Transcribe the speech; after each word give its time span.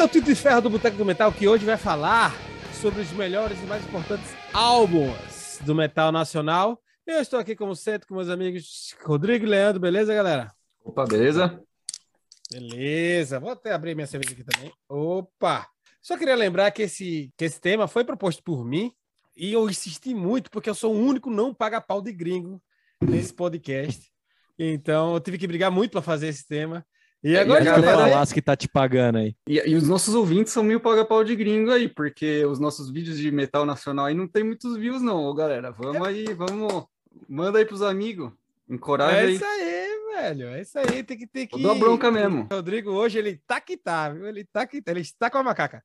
Esse 0.00 0.04
é 0.06 0.08
o 0.08 0.12
Tito 0.12 0.26
de 0.28 0.34
Ferro 0.34 0.62
do 0.62 0.70
Boteco 0.70 0.96
do 0.96 1.04
Metal 1.04 1.30
que 1.30 1.46
hoje 1.46 1.66
vai 1.66 1.76
falar 1.76 2.32
sobre 2.80 3.02
os 3.02 3.12
melhores 3.12 3.62
e 3.62 3.66
mais 3.66 3.84
importantes 3.84 4.34
álbuns 4.50 5.58
do 5.60 5.74
metal 5.74 6.10
nacional. 6.10 6.82
Eu 7.06 7.20
estou 7.20 7.38
aqui, 7.38 7.54
como 7.54 7.76
sempre, 7.76 8.08
com 8.08 8.14
meus 8.14 8.30
amigos 8.30 8.96
Rodrigo 9.04 9.44
e 9.44 9.48
Leandro. 9.50 9.78
Beleza, 9.78 10.14
galera? 10.14 10.54
Opa, 10.82 11.04
beleza? 11.04 11.62
Beleza. 12.50 13.38
Vou 13.38 13.50
até 13.50 13.74
abrir 13.74 13.94
minha 13.94 14.06
cerveja 14.06 14.32
aqui 14.32 14.42
também. 14.42 14.72
Opa! 14.88 15.68
Só 16.00 16.16
queria 16.16 16.34
lembrar 16.34 16.70
que 16.70 16.80
esse, 16.80 17.30
que 17.36 17.44
esse 17.44 17.60
tema 17.60 17.86
foi 17.86 18.02
proposto 18.02 18.42
por 18.42 18.64
mim 18.64 18.90
e 19.36 19.52
eu 19.52 19.68
insisti 19.68 20.14
muito, 20.14 20.50
porque 20.50 20.70
eu 20.70 20.74
sou 20.74 20.94
o 20.94 20.98
único 20.98 21.28
não 21.28 21.52
paga-pau 21.52 22.00
de 22.00 22.10
gringo 22.10 22.58
nesse 23.02 23.34
podcast. 23.34 24.10
Então, 24.58 25.12
eu 25.12 25.20
tive 25.20 25.36
que 25.36 25.46
brigar 25.46 25.70
muito 25.70 25.92
para 25.92 26.00
fazer 26.00 26.28
esse 26.28 26.48
tema. 26.48 26.86
E 27.22 27.36
agora 27.36 27.62
e 27.62 27.68
a 27.68 27.72
galera 27.72 27.98
falasse 27.98 28.32
que 28.32 28.40
tá 28.40 28.56
te 28.56 28.66
pagando 28.66 29.18
aí. 29.18 29.36
E, 29.46 29.58
e, 29.58 29.74
os 29.74 29.86
nossos 29.86 30.14
ouvintes 30.14 30.52
são 30.52 30.62
meio 30.62 30.80
paga-pau 30.80 31.22
de 31.22 31.36
gringo 31.36 31.70
aí, 31.70 31.86
porque 31.88 32.44
os 32.46 32.58
nossos 32.58 32.90
vídeos 32.90 33.18
de 33.18 33.30
metal 33.30 33.66
nacional 33.66 34.06
aí 34.06 34.14
não 34.14 34.26
tem 34.26 34.42
muitos 34.42 34.76
views, 34.76 35.02
não, 35.02 35.34
galera. 35.34 35.70
Vamos 35.70 36.06
aí, 36.06 36.32
vamos. 36.32 36.84
Manda 37.28 37.58
aí 37.58 37.66
pros 37.66 37.82
amigos. 37.82 38.32
Encoraja 38.68 39.16
é 39.16 39.20
aí. 39.20 39.28
É 39.28 39.32
isso 39.32 39.44
aí, 39.44 39.90
velho. 40.14 40.48
É 40.48 40.60
isso 40.62 40.78
aí. 40.78 41.02
Tem 41.02 41.18
que 41.18 41.26
ter 41.26 41.46
que. 41.46 41.62
Dá 41.62 41.74
bronca 41.74 42.10
mesmo. 42.10 42.46
O 42.50 42.54
Rodrigo 42.54 42.90
hoje 42.92 43.18
ele 43.18 43.40
tá 43.46 43.60
que 43.60 43.76
tá, 43.76 44.08
viu? 44.08 44.26
Ele 44.26 44.44
tá 44.44 44.66
que 44.66 44.80
tá. 44.80 44.90
Ele 44.92 45.00
está 45.00 45.28
com 45.28 45.38
a 45.38 45.42
macaca. 45.42 45.82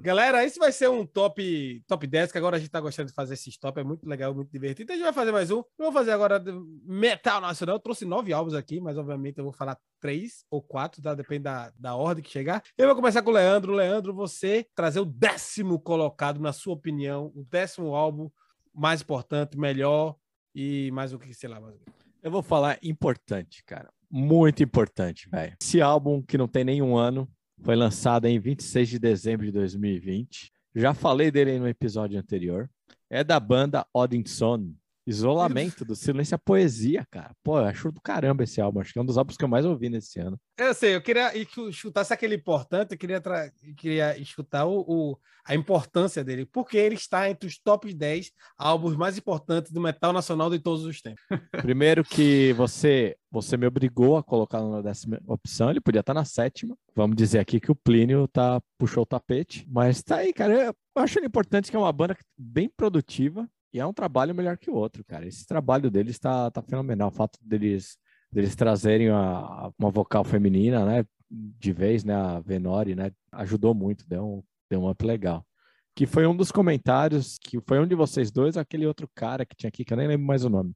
Galera, 0.00 0.44
esse 0.44 0.60
vai 0.60 0.70
ser 0.70 0.88
um 0.88 1.04
top, 1.04 1.82
top 1.88 2.06
10, 2.06 2.30
que 2.30 2.38
agora 2.38 2.56
a 2.56 2.58
gente 2.60 2.70
tá 2.70 2.80
gostando 2.80 3.08
de 3.08 3.14
fazer 3.14 3.34
esse 3.34 3.58
top, 3.58 3.80
é 3.80 3.84
muito 3.84 4.08
legal, 4.08 4.32
muito 4.32 4.48
divertido. 4.48 4.84
Então 4.84 4.94
a 4.94 4.96
gente 4.96 5.04
vai 5.04 5.12
fazer 5.12 5.32
mais 5.32 5.50
um. 5.50 5.56
Eu 5.56 5.86
vou 5.86 5.92
fazer 5.92 6.12
agora 6.12 6.40
Metal 6.84 7.40
Nacional. 7.40 7.76
Eu 7.76 7.80
trouxe 7.80 8.04
nove 8.04 8.32
álbuns 8.32 8.54
aqui, 8.54 8.80
mas 8.80 8.96
obviamente 8.96 9.38
eu 9.38 9.44
vou 9.44 9.52
falar 9.52 9.76
três 10.00 10.44
ou 10.48 10.62
quatro, 10.62 11.02
tá? 11.02 11.14
Depende 11.14 11.42
da, 11.42 11.72
da 11.76 11.96
ordem 11.96 12.22
que 12.22 12.30
chegar. 12.30 12.62
Eu 12.76 12.86
vou 12.86 12.94
começar 12.94 13.22
com 13.22 13.30
o 13.30 13.34
Leandro. 13.34 13.72
Leandro, 13.72 14.14
você 14.14 14.64
trazer 14.72 15.00
o 15.00 15.04
décimo 15.04 15.80
colocado, 15.80 16.38
na 16.38 16.52
sua 16.52 16.74
opinião, 16.74 17.32
o 17.34 17.44
décimo 17.50 17.92
álbum 17.92 18.30
mais 18.72 19.02
importante, 19.02 19.58
melhor 19.58 20.14
e 20.54 20.92
mais 20.92 21.12
o 21.12 21.18
que, 21.18 21.34
sei 21.34 21.48
lá. 21.48 21.60
Mais... 21.60 21.74
Eu 22.22 22.30
vou 22.30 22.42
falar 22.42 22.78
importante, 22.84 23.64
cara. 23.64 23.92
Muito 24.08 24.62
importante, 24.62 25.28
velho. 25.28 25.56
Esse 25.60 25.82
álbum 25.82 26.22
que 26.22 26.38
não 26.38 26.46
tem 26.46 26.64
nenhum 26.64 26.96
ano, 26.96 27.28
foi 27.62 27.76
lançado 27.76 28.26
em 28.26 28.38
26 28.38 28.88
de 28.88 28.98
dezembro 28.98 29.46
de 29.46 29.52
2020. 29.52 30.52
Já 30.74 30.94
falei 30.94 31.30
dele 31.30 31.58
no 31.58 31.68
episódio 31.68 32.18
anterior. 32.18 32.68
É 33.10 33.24
da 33.24 33.40
banda 33.40 33.86
Odinson. 33.92 34.72
Isolamento 35.06 35.86
do 35.86 35.96
Silêncio 35.96 36.34
a 36.34 36.38
Poesia, 36.38 37.06
cara. 37.10 37.34
Pô, 37.42 37.58
eu 37.58 37.64
acho 37.64 37.90
do 37.90 37.98
caramba 37.98 38.44
esse 38.44 38.60
álbum. 38.60 38.80
Acho 38.80 38.92
que 38.92 38.98
é 38.98 39.02
um 39.02 39.06
dos 39.06 39.16
álbuns 39.16 39.38
que 39.38 39.44
eu 39.44 39.48
mais 39.48 39.64
ouvi 39.64 39.88
nesse 39.88 40.20
ano. 40.20 40.38
Eu 40.58 40.74
sei, 40.74 40.94
eu 40.94 41.00
queria 41.00 41.32
escutar 41.34 42.04
se 42.04 42.12
aquele 42.12 42.34
importante, 42.34 42.92
eu 42.92 42.98
queria, 42.98 43.18
tra... 43.18 43.50
eu 43.62 43.74
queria 43.74 44.18
escutar 44.18 44.66
o, 44.66 44.80
o, 44.86 45.18
a 45.46 45.54
importância 45.54 46.22
dele, 46.22 46.44
porque 46.44 46.76
ele 46.76 46.94
está 46.94 47.30
entre 47.30 47.48
os 47.48 47.58
top 47.58 47.90
10 47.94 48.30
álbuns 48.58 48.96
mais 48.96 49.16
importantes 49.16 49.72
do 49.72 49.80
metal 49.80 50.12
nacional 50.12 50.50
de 50.50 50.58
todos 50.58 50.84
os 50.84 51.00
tempos. 51.00 51.22
Primeiro 51.62 52.04
que 52.04 52.52
você 52.52 53.16
você 53.30 53.56
me 53.56 53.66
obrigou 53.66 54.16
a 54.16 54.22
colocar 54.22 54.62
na 54.62 54.80
décima 54.80 55.20
opção, 55.26 55.70
ele 55.70 55.80
podia 55.80 56.00
estar 56.00 56.14
na 56.14 56.24
sétima. 56.24 56.76
Vamos 56.98 57.14
dizer 57.14 57.38
aqui 57.38 57.60
que 57.60 57.70
o 57.70 57.76
Plínio 57.76 58.26
tá, 58.26 58.60
puxou 58.76 59.04
o 59.04 59.06
tapete, 59.06 59.64
mas 59.70 60.02
tá 60.02 60.16
aí, 60.16 60.32
cara. 60.32 60.52
Eu 60.64 60.74
acho 60.96 61.20
importante 61.20 61.70
que 61.70 61.76
é 61.76 61.78
uma 61.78 61.92
banda 61.92 62.18
bem 62.36 62.68
produtiva, 62.68 63.48
e 63.72 63.78
é 63.78 63.86
um 63.86 63.92
trabalho 63.92 64.34
melhor 64.34 64.58
que 64.58 64.68
o 64.68 64.74
outro, 64.74 65.04
cara. 65.04 65.24
Esse 65.24 65.46
trabalho 65.46 65.92
deles 65.92 66.16
está 66.16 66.50
tá 66.50 66.60
fenomenal. 66.60 67.06
O 67.06 67.12
fato 67.12 67.38
deles, 67.40 67.96
deles 68.32 68.56
trazerem 68.56 69.10
a, 69.10 69.70
uma 69.78 69.90
vocal 69.92 70.24
feminina, 70.24 70.84
né? 70.84 71.04
De 71.30 71.72
vez, 71.72 72.02
né? 72.02 72.16
A 72.16 72.40
Venori, 72.40 72.96
né? 72.96 73.12
Ajudou 73.30 73.72
muito, 73.74 74.04
deu 74.04 74.24
um, 74.24 74.42
deu 74.68 74.80
um 74.80 74.90
up 74.90 75.06
legal. 75.06 75.46
Que 75.94 76.04
foi 76.04 76.26
um 76.26 76.36
dos 76.36 76.50
comentários, 76.50 77.38
que 77.38 77.60
foi 77.60 77.78
um 77.78 77.86
de 77.86 77.94
vocês 77.94 78.32
dois, 78.32 78.56
aquele 78.56 78.88
outro 78.88 79.08
cara 79.14 79.46
que 79.46 79.54
tinha 79.54 79.68
aqui, 79.68 79.84
que 79.84 79.92
eu 79.92 79.96
nem 79.96 80.08
lembro 80.08 80.26
mais 80.26 80.44
o 80.44 80.50
nome. 80.50 80.74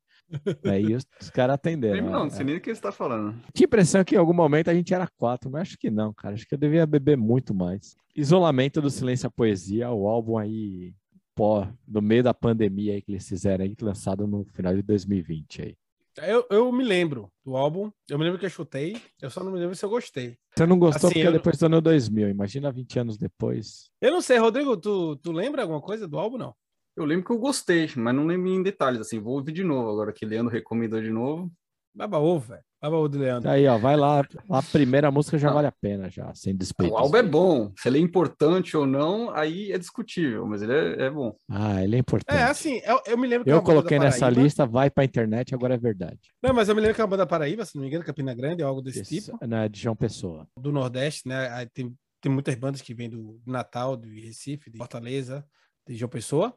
Aí 0.65 0.95
os, 0.97 1.07
os 1.21 1.31
caras 1.31 1.55
atenderam. 1.55 2.05
Não, 2.05 2.25
não 2.25 2.31
sei 2.31 2.45
nem 2.45 2.57
o 2.57 2.61
que 2.61 2.67
você 2.67 2.73
está 2.73 2.93
falando. 2.93 3.35
Tinha 3.55 3.67
impressão 3.67 4.05
que 4.05 4.15
em 4.15 4.19
algum 4.19 4.33
momento 4.33 4.69
a 4.69 4.75
gente 4.75 4.93
era 4.93 5.07
quatro, 5.17 5.51
mas 5.51 5.63
acho 5.63 5.79
que 5.79 5.91
não, 5.91 6.13
cara. 6.13 6.35
Acho 6.35 6.47
que 6.47 6.55
eu 6.55 6.59
devia 6.59 6.87
beber 6.87 7.17
muito 7.17 7.55
mais. 7.55 7.97
Isolamento 8.15 8.81
do 8.81 8.91
Silêncio 8.91 9.27
à 9.27 9.31
Poesia, 9.31 9.91
o 9.91 10.07
álbum 10.07 10.39
aí 10.39 10.95
pó 11.35 11.67
do 11.87 12.03
meio 12.03 12.23
da 12.23 12.35
pandemia 12.35 12.95
aí 12.95 13.03
que 13.03 13.13
eles 13.13 13.27
fizeram 13.27 13.65
aí, 13.65 13.75
lançado 13.81 14.27
no 14.27 14.45
final 14.45 14.75
de 14.75 14.83
2020 14.83 15.63
aí. 15.63 15.77
Eu, 16.19 16.47
eu 16.51 16.71
me 16.71 16.85
lembro 16.85 17.33
do 17.43 17.57
álbum, 17.57 17.91
eu 18.09 18.19
me 18.19 18.25
lembro 18.25 18.39
que 18.39 18.45
eu 18.45 18.51
chutei, 18.51 19.01
eu 19.21 19.31
só 19.31 19.43
não 19.43 19.51
me 19.51 19.59
lembro 19.59 19.75
se 19.75 19.83
eu 19.83 19.89
gostei. 19.89 20.37
Você 20.55 20.67
não 20.67 20.79
gostou 20.79 21.09
assim, 21.09 21.15
porque 21.15 21.29
eu... 21.29 21.33
depois 21.33 21.57
do 21.57 21.67
ano 21.67 21.81
2000, 21.81 22.29
imagina 22.29 22.71
20 22.71 22.99
anos 22.99 23.17
depois. 23.17 23.91
Eu 23.99 24.13
não 24.13 24.21
sei, 24.21 24.37
Rodrigo, 24.37 24.77
tu, 24.77 25.17
tu 25.17 25.33
lembra 25.33 25.63
alguma 25.63 25.81
coisa 25.81 26.07
do 26.07 26.19
álbum, 26.19 26.37
não? 26.37 26.55
Eu 26.97 27.05
lembro 27.05 27.25
que 27.25 27.33
eu 27.33 27.39
gostei, 27.39 27.89
mas 27.97 28.15
não 28.15 28.27
lembro 28.27 28.49
em 28.49 28.63
detalhes, 28.63 29.01
assim, 29.01 29.19
vou 29.19 29.35
ouvir 29.35 29.53
de 29.53 29.65
novo 29.65 29.91
agora 29.91 30.13
que 30.13 30.27
Leandro 30.27 30.53
recomendou 30.53 31.01
de 31.01 31.11
novo. 31.11 31.51
Baba 31.95 32.19
ovo, 32.19 32.49
velho. 32.49 32.63
Baba 32.81 32.97
ovo 32.97 33.09
do 33.09 33.19
Leandro. 33.19 33.49
Aí, 33.49 33.67
ó, 33.67 33.79
vai 33.79 33.97
lá. 33.97 34.25
A 34.51 34.63
primeira 34.63 35.11
música 35.11 35.39
já 35.39 35.49
não. 35.49 35.55
vale 35.55 35.69
a 35.69 35.73
pena, 35.73 36.11
já, 36.11 36.35
sem 36.35 36.57
despeito. 36.57 36.93
O 36.93 36.97
álbum 36.97 37.17
é 37.17 37.23
bom. 37.23 37.73
Se 37.79 37.89
ele 37.89 37.99
é 37.99 38.01
importante 38.01 38.77
ou 38.77 38.87
não, 38.87 39.31
aí 39.31 39.71
é 39.71 39.79
discutível, 39.79 40.47
mas 40.47 40.63
ele 40.63 40.73
é, 40.73 41.05
é 41.05 41.11
bom. 41.11 41.37
Ah, 41.51 41.83
ele 41.83 41.97
é 41.97 41.99
importante. 41.99 42.37
É, 42.37 42.43
assim, 42.45 42.81
eu, 42.85 43.01
eu 43.07 43.17
me 43.17 43.27
lembro 43.27 43.45
que 43.45 43.51
Eu 43.51 43.63
coloquei 43.63 43.99
nessa 43.99 44.29
lista, 44.29 44.67
vai 44.67 44.91
pra 44.91 45.05
internet, 45.05 45.55
agora 45.55 45.75
é 45.75 45.79
verdade. 45.79 46.19
Não, 46.43 46.53
mas 46.53 46.69
eu 46.69 46.75
me 46.75 46.81
lembro 46.81 46.95
que 46.95 47.01
é 47.01 47.05
uma 47.05 47.11
banda 47.11 47.27
Paraíba, 47.27 47.65
se 47.65 47.75
não 47.77 47.83
me 47.83 47.89
engano, 47.89 48.05
Campina 48.05 48.35
Grande, 48.35 48.63
algo 48.63 48.83
desse 48.83 49.01
Isso, 49.03 49.33
tipo. 49.33 49.47
Não, 49.47 49.59
é 49.59 49.69
de 49.69 49.81
João 49.81 49.95
Pessoa. 49.95 50.49
Do 50.59 50.73
Nordeste, 50.73 51.29
né? 51.29 51.67
Tem, 51.73 51.95
tem 52.21 52.33
muitas 52.33 52.55
bandas 52.55 52.81
que 52.81 52.95
vêm 52.95 53.09
do 53.09 53.41
Natal, 53.47 53.97
de 53.97 54.21
Recife, 54.21 54.71
de 54.71 54.79
Fortaleza, 54.79 55.45
de 55.87 55.95
João 55.95 56.09
Pessoa. 56.09 56.55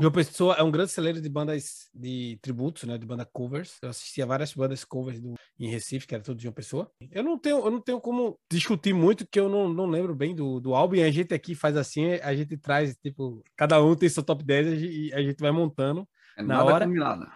João 0.00 0.12
Pessoa 0.12 0.54
é 0.54 0.62
um 0.62 0.70
grande 0.70 0.92
celeiro 0.92 1.20
de 1.20 1.28
bandas 1.28 1.88
de 1.92 2.38
tributos, 2.40 2.84
né? 2.84 2.96
De 2.96 3.04
banda 3.04 3.24
covers. 3.24 3.78
Eu 3.82 3.88
assistia 3.88 4.24
várias 4.24 4.54
bandas 4.54 4.84
covers 4.84 5.20
do, 5.20 5.34
em 5.58 5.68
Recife, 5.68 6.06
que 6.06 6.14
era 6.14 6.22
tudo 6.22 6.36
de 6.36 6.44
João 6.44 6.52
Pessoa. 6.52 6.90
Eu 7.10 7.24
não 7.24 7.36
tenho, 7.36 7.58
eu 7.58 7.70
não 7.70 7.80
tenho 7.80 8.00
como 8.00 8.38
discutir 8.50 8.92
muito, 8.92 9.26
que 9.26 9.40
eu 9.40 9.48
não, 9.48 9.68
não 9.68 9.86
lembro 9.86 10.14
bem 10.14 10.34
do, 10.34 10.60
do 10.60 10.74
álbum. 10.74 10.94
E 10.94 11.02
a 11.02 11.10
gente 11.10 11.34
aqui 11.34 11.54
faz 11.54 11.76
assim, 11.76 12.12
a 12.14 12.34
gente 12.34 12.56
traz, 12.56 12.96
tipo, 12.96 13.42
cada 13.56 13.82
um 13.82 13.96
tem 13.96 14.08
seu 14.08 14.22
top 14.22 14.44
10 14.44 14.82
e 14.82 15.12
a 15.12 15.20
gente 15.20 15.40
vai 15.40 15.50
montando. 15.50 16.06
É 16.36 16.42
na 16.42 16.58
nada 16.58 16.64
hora. 16.64 16.86
combinado. 16.86 17.26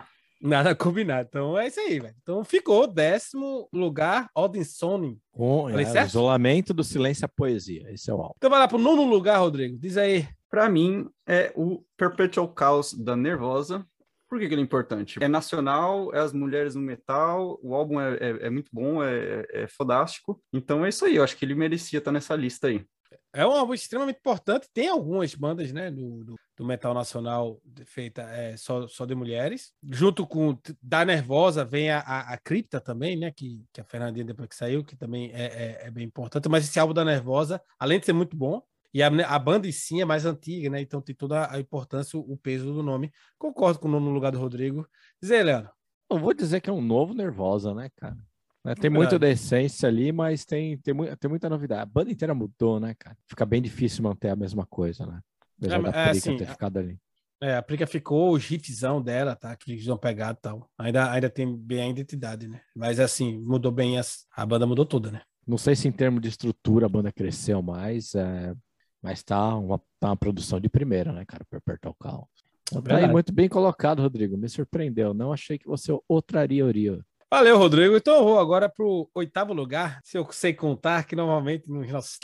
Nada 0.41 0.75
combinado. 0.77 1.29
Então 1.29 1.59
é 1.59 1.67
isso 1.67 1.81
aí, 1.81 1.99
velho. 1.99 2.15
Então 2.23 2.45
ficou 2.45 2.87
décimo 2.87 3.69
lugar, 3.73 4.29
Odinson. 4.37 5.17
Com 5.33 5.69
é, 5.69 6.05
isolamento 6.05 6.73
do 6.73 6.85
silêncio 6.85 7.25
à 7.25 7.29
poesia. 7.29 7.91
Esse 7.91 8.09
é 8.09 8.15
o 8.15 8.21
álbum. 8.21 8.35
Então 8.37 8.51
vai 8.51 8.61
lá 8.61 8.69
pro 8.69 8.79
nono 8.79 9.05
lugar, 9.05 9.39
Rodrigo. 9.39 9.77
Diz 9.77 9.97
aí. 9.97 10.29
Para 10.53 10.69
mim, 10.69 11.09
é 11.27 11.51
o 11.57 11.83
Perpetual 11.97 12.55
Chaos 12.57 12.93
da 12.93 13.17
Nervosa. 13.17 13.87
Por 14.29 14.39
que, 14.39 14.47
que, 14.47 14.53
ele 14.53 14.61
é 14.61 14.65
importante? 14.65 15.19
É 15.23 15.27
nacional, 15.27 16.15
é 16.15 16.19
as 16.19 16.35
mulheres 16.35 16.75
no 16.75 16.83
metal, 16.83 17.59
o 17.63 17.75
álbum 17.75 17.99
é, 17.99 18.17
é, 18.17 18.47
é 18.47 18.51
muito 18.51 18.69
bom, 18.71 19.03
é, 19.03 19.47
é, 19.51 19.67
fodástico. 19.67 20.43
Então 20.53 20.85
é 20.85 20.91
isso 20.91 21.07
aí, 21.07 21.17
eu 21.17 21.25
acho 21.25 21.39
que 21.39 21.47
ele 21.47 21.55
merecia 21.55 21.99
estar 21.99 22.13
nessa 22.13 22.37
lista 22.37 22.67
aí. 22.67 22.85
É 23.33 23.47
um 23.47 23.51
álbum 23.51 23.73
extremamente 23.73 24.19
importante. 24.19 24.69
Tem 24.75 24.89
algumas 24.89 25.35
bandas 25.35 25.73
né, 25.73 25.91
do, 25.91 26.23
do, 26.23 26.35
do 26.55 26.65
metal 26.67 26.93
nacional 26.93 27.59
feita 27.87 28.21
é, 28.23 28.55
só, 28.59 28.87
só 28.87 29.07
de 29.07 29.15
mulheres. 29.15 29.73
Junto 29.83 30.27
com 30.27 30.59
Da 30.83 31.03
Nervosa 31.03 31.65
vem 31.65 31.91
a, 31.91 32.01
a, 32.01 32.35
a 32.35 32.37
Cripta 32.37 32.79
também, 32.79 33.19
né? 33.19 33.33
Que, 33.35 33.65
que 33.73 33.81
a 33.81 33.85
Fernandinha 33.85 34.27
depois 34.27 34.51
que 34.51 34.55
saiu, 34.55 34.85
que 34.85 34.97
também 34.97 35.31
é, 35.33 35.45
é, 35.45 35.87
é 35.87 35.91
bem 35.91 36.05
importante. 36.05 36.47
Mas 36.47 36.65
esse 36.65 36.79
álbum 36.79 36.93
da 36.93 37.07
Nervosa, 37.07 37.59
além 37.79 37.99
de 37.99 38.05
ser 38.05 38.13
muito 38.13 38.37
bom, 38.37 38.63
e 38.95 39.03
a, 39.03 39.09
a 39.09 39.39
banda 39.39 39.67
em 39.67 39.73
si 39.73 40.01
é 40.01 40.05
mais 40.05 40.27
antiga, 40.27 40.71
né? 40.71 40.81
Então 40.81 41.01
tem 41.01 41.15
toda 41.15 41.51
a 41.51 41.59
importância, 41.59 42.19
o 42.19 42.37
peso 42.37 42.73
do 42.73 42.83
nome. 42.83 43.13
Concordo 43.39 43.79
com 43.79 43.89
o 43.89 43.91
nome 43.91 44.07
no 44.07 44.13
lugar 44.13 44.33
do 44.33 44.39
Rodrigo. 44.39 44.87
Diz 45.21 45.31
aí, 45.31 45.43
Leandro. 45.43 45.71
Eu 46.11 46.19
vou 46.19 46.35
dizer 46.35 46.61
que 46.61 46.69
é 46.69 46.73
um 46.73 46.83
novo 46.83 47.15
Nervosa, 47.15 47.75
né, 47.75 47.89
cara? 47.97 48.17
É, 48.65 48.75
tem 48.75 48.91
muita 48.91 49.19
decência 49.19 49.89
ali, 49.89 50.13
mas 50.13 50.45
tem, 50.45 50.77
tem, 50.79 50.95
tem 51.17 51.29
muita 51.29 51.49
novidade. 51.49 51.83
A 51.83 51.87
banda 51.87 52.13
inteira 52.13 52.35
mudou, 52.35 52.79
né, 52.79 52.95
cara? 52.97 53.17
Fica 53.27 53.45
bem 53.45 53.61
difícil 53.61 54.05
manter 54.05 54.29
a 54.29 54.37
mesma 54.37 54.65
coisa, 54.67 55.05
né? 55.05 55.21
Apesar 55.59 55.79
é, 55.79 55.83
da 55.83 55.91
é, 55.91 56.11
assim, 56.11 56.37
ter 56.37 56.47
ficado 56.47 56.79
ali. 56.79 56.99
É, 57.43 57.57
a 57.57 57.63
Prica 57.63 57.89
ficou 57.89 58.35
o 58.35 58.39
hitzão 58.39 59.03
dela, 59.03 59.35
tá? 59.35 59.57
Que 59.57 59.73
eles 59.73 59.85
vão 59.85 59.97
pegar 59.97 60.33
e 60.33 60.41
tal. 60.41 60.71
Ainda, 60.79 61.11
ainda 61.11 61.29
tem 61.29 61.57
bem 61.57 61.83
a 61.83 61.89
identidade, 61.89 62.47
né? 62.47 62.61
Mas 62.77 63.01
assim, 63.01 63.37
mudou 63.41 63.73
bem, 63.73 63.99
as, 63.99 64.27
a 64.31 64.47
banda 64.47 64.65
mudou 64.65 64.87
toda, 64.87 65.11
né? 65.11 65.23
Não 65.45 65.59
sei 65.59 65.75
se 65.75 65.89
em 65.89 65.93
termos 65.93 66.21
de 66.21 66.29
estrutura 66.29 66.87
a 66.87 66.89
banda 66.89 67.11
cresceu 67.11 67.61
mais, 67.61 68.15
é, 68.15 68.55
mas 69.03 69.23
tá 69.23 69.57
uma, 69.57 69.79
tá 69.99 70.09
uma 70.09 70.17
produção 70.17 70.61
de 70.61 70.69
primeira, 70.69 71.13
né, 71.13 71.25
cara, 71.27 71.45
para 71.49 71.59
apertar 71.59 71.91
o 71.91 71.95
carro. 71.95 72.29
Então, 72.63 72.81
tá 72.81 72.97
aí 72.97 73.09
muito 73.09 73.33
bem 73.33 73.49
colocado, 73.49 74.01
Rodrigo. 74.01 74.37
Me 74.37 74.49
surpreendeu. 74.49 75.13
Não 75.13 75.33
achei 75.33 75.59
que 75.59 75.67
você 75.67 75.93
o 75.93 76.23
traria 76.23 76.71
Rio. 76.71 77.05
Valeu, 77.31 77.57
Rodrigo. 77.57 77.97
Então 77.97 78.17
eu 78.17 78.25
vou 78.25 78.39
agora 78.39 78.69
para 78.69 78.85
o 78.85 79.09
oitavo 79.15 79.55
lugar. 79.55 80.01
Se 80.05 80.19
eu 80.19 80.31
sei 80.31 80.53
contar, 80.53 81.05
que 81.05 81.17
normalmente 81.17 81.67
nos 81.67 81.91
nossos 81.91 82.19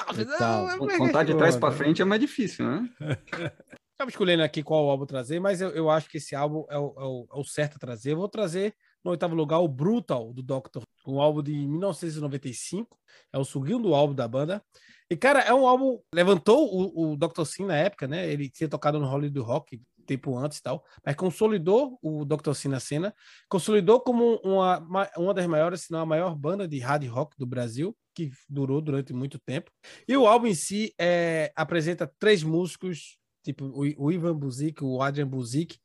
Contar 0.98 1.24
de 1.24 1.34
trás 1.34 1.56
para 1.56 1.72
frente 1.72 2.02
é 2.02 2.04
mais 2.04 2.20
difícil, 2.20 2.66
né? 2.66 2.88
Estava 3.98 4.10
escolhendo 4.10 4.42
aqui 4.42 4.62
qual 4.62 4.88
álbum 4.88 5.06
trazer, 5.06 5.40
mas 5.40 5.60
eu, 5.60 5.70
eu 5.70 5.90
acho 5.90 6.08
que 6.08 6.18
esse 6.18 6.36
álbum 6.36 6.64
é 6.70 6.78
o, 6.78 6.94
é, 6.96 7.02
o, 7.02 7.26
é 7.32 7.40
o, 7.40 7.42
certo 7.42 7.76
a 7.76 7.78
trazer. 7.78 8.12
Eu 8.12 8.18
vou 8.18 8.28
trazer 8.28 8.74
No 9.02 9.10
oitavo 9.10 9.34
lugar, 9.34 9.58
o 9.58 9.66
Brutal, 9.66 10.32
do 10.32 10.42
Doctor, 10.42 10.82
um 11.06 11.20
álbum 11.20 11.42
de 11.42 11.52
1995. 11.52 12.96
É 13.32 13.38
o 13.38 13.44
segundo 13.44 13.94
álbum 13.94 14.14
da 14.14 14.28
banda. 14.28 14.62
E, 15.10 15.16
cara, 15.16 15.40
é 15.40 15.54
um 15.54 15.66
álbum. 15.66 15.98
Levantou 16.14 16.68
o, 16.72 17.12
o 17.12 17.16
Dr. 17.16 17.44
Sim 17.44 17.66
na 17.66 17.76
época, 17.76 18.06
né? 18.06 18.30
Ele 18.30 18.48
tinha 18.48 18.68
tocado 18.68 18.98
no 18.98 19.06
Hollywood 19.06 19.38
Rock 19.40 19.80
tempo 20.08 20.36
antes 20.38 20.56
e 20.56 20.62
tal, 20.62 20.82
mas 21.04 21.14
consolidou 21.14 21.98
o 22.02 22.24
Dr. 22.24 22.54
Sim 22.54 22.68
na 22.68 22.80
cena, 22.80 23.14
consolidou 23.46 24.00
como 24.00 24.36
uma, 24.42 24.78
uma 25.18 25.34
das 25.34 25.46
maiores, 25.46 25.82
se 25.82 25.92
não 25.92 26.00
a 26.00 26.06
maior 26.06 26.34
banda 26.34 26.66
de 26.66 26.78
hard 26.78 27.06
rock 27.06 27.36
do 27.38 27.46
Brasil, 27.46 27.94
que 28.14 28.30
durou 28.48 28.80
durante 28.80 29.12
muito 29.12 29.38
tempo. 29.38 29.70
E 30.08 30.16
o 30.16 30.26
álbum 30.26 30.46
em 30.46 30.54
si 30.54 30.94
é, 30.98 31.52
apresenta 31.54 32.10
três 32.18 32.42
músicos, 32.42 33.18
tipo 33.44 33.66
o, 33.66 34.06
o 34.06 34.10
Ivan 34.10 34.34
Buzik, 34.34 34.82
o 34.82 35.02
Adrian 35.02 35.28
Buzik, 35.28 35.78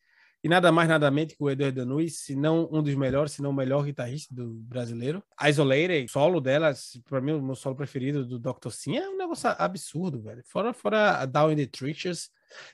e 0.44 0.50
nada 0.50 0.72
mais 0.72 0.90
nada 0.90 1.10
menos 1.10 1.34
que 1.34 1.42
o 1.42 1.50
Eduardo 1.50 1.78
Danui, 1.78 2.10
se 2.10 2.36
não 2.36 2.68
um 2.70 2.84
dos 2.84 2.94
melhores, 2.96 3.32
se 3.32 3.42
não 3.42 3.52
o 3.52 3.54
melhor 3.54 3.86
guitarrista 3.86 4.36
do 4.36 4.54
brasileiro. 4.54 5.24
A 5.38 5.50
Isolated, 5.50 6.12
solo 6.12 6.42
dela, 6.42 6.74
para 7.08 7.22
mim 7.22 7.32
o 7.32 7.42
meu 7.42 7.56
solo 7.56 7.76
preferido 7.76 8.26
do 8.26 8.38
Dr. 8.38 8.70
Sim 8.70 8.98
é 8.98 9.10
um 9.10 9.18
negócio 9.18 9.50
absurdo, 9.58 10.22
velho. 10.22 10.44
Fora 10.46 10.74
fora 10.74 11.26
Down 11.26 11.52
in 11.52 11.56
the 11.56 11.66
Trenches, 11.66 12.30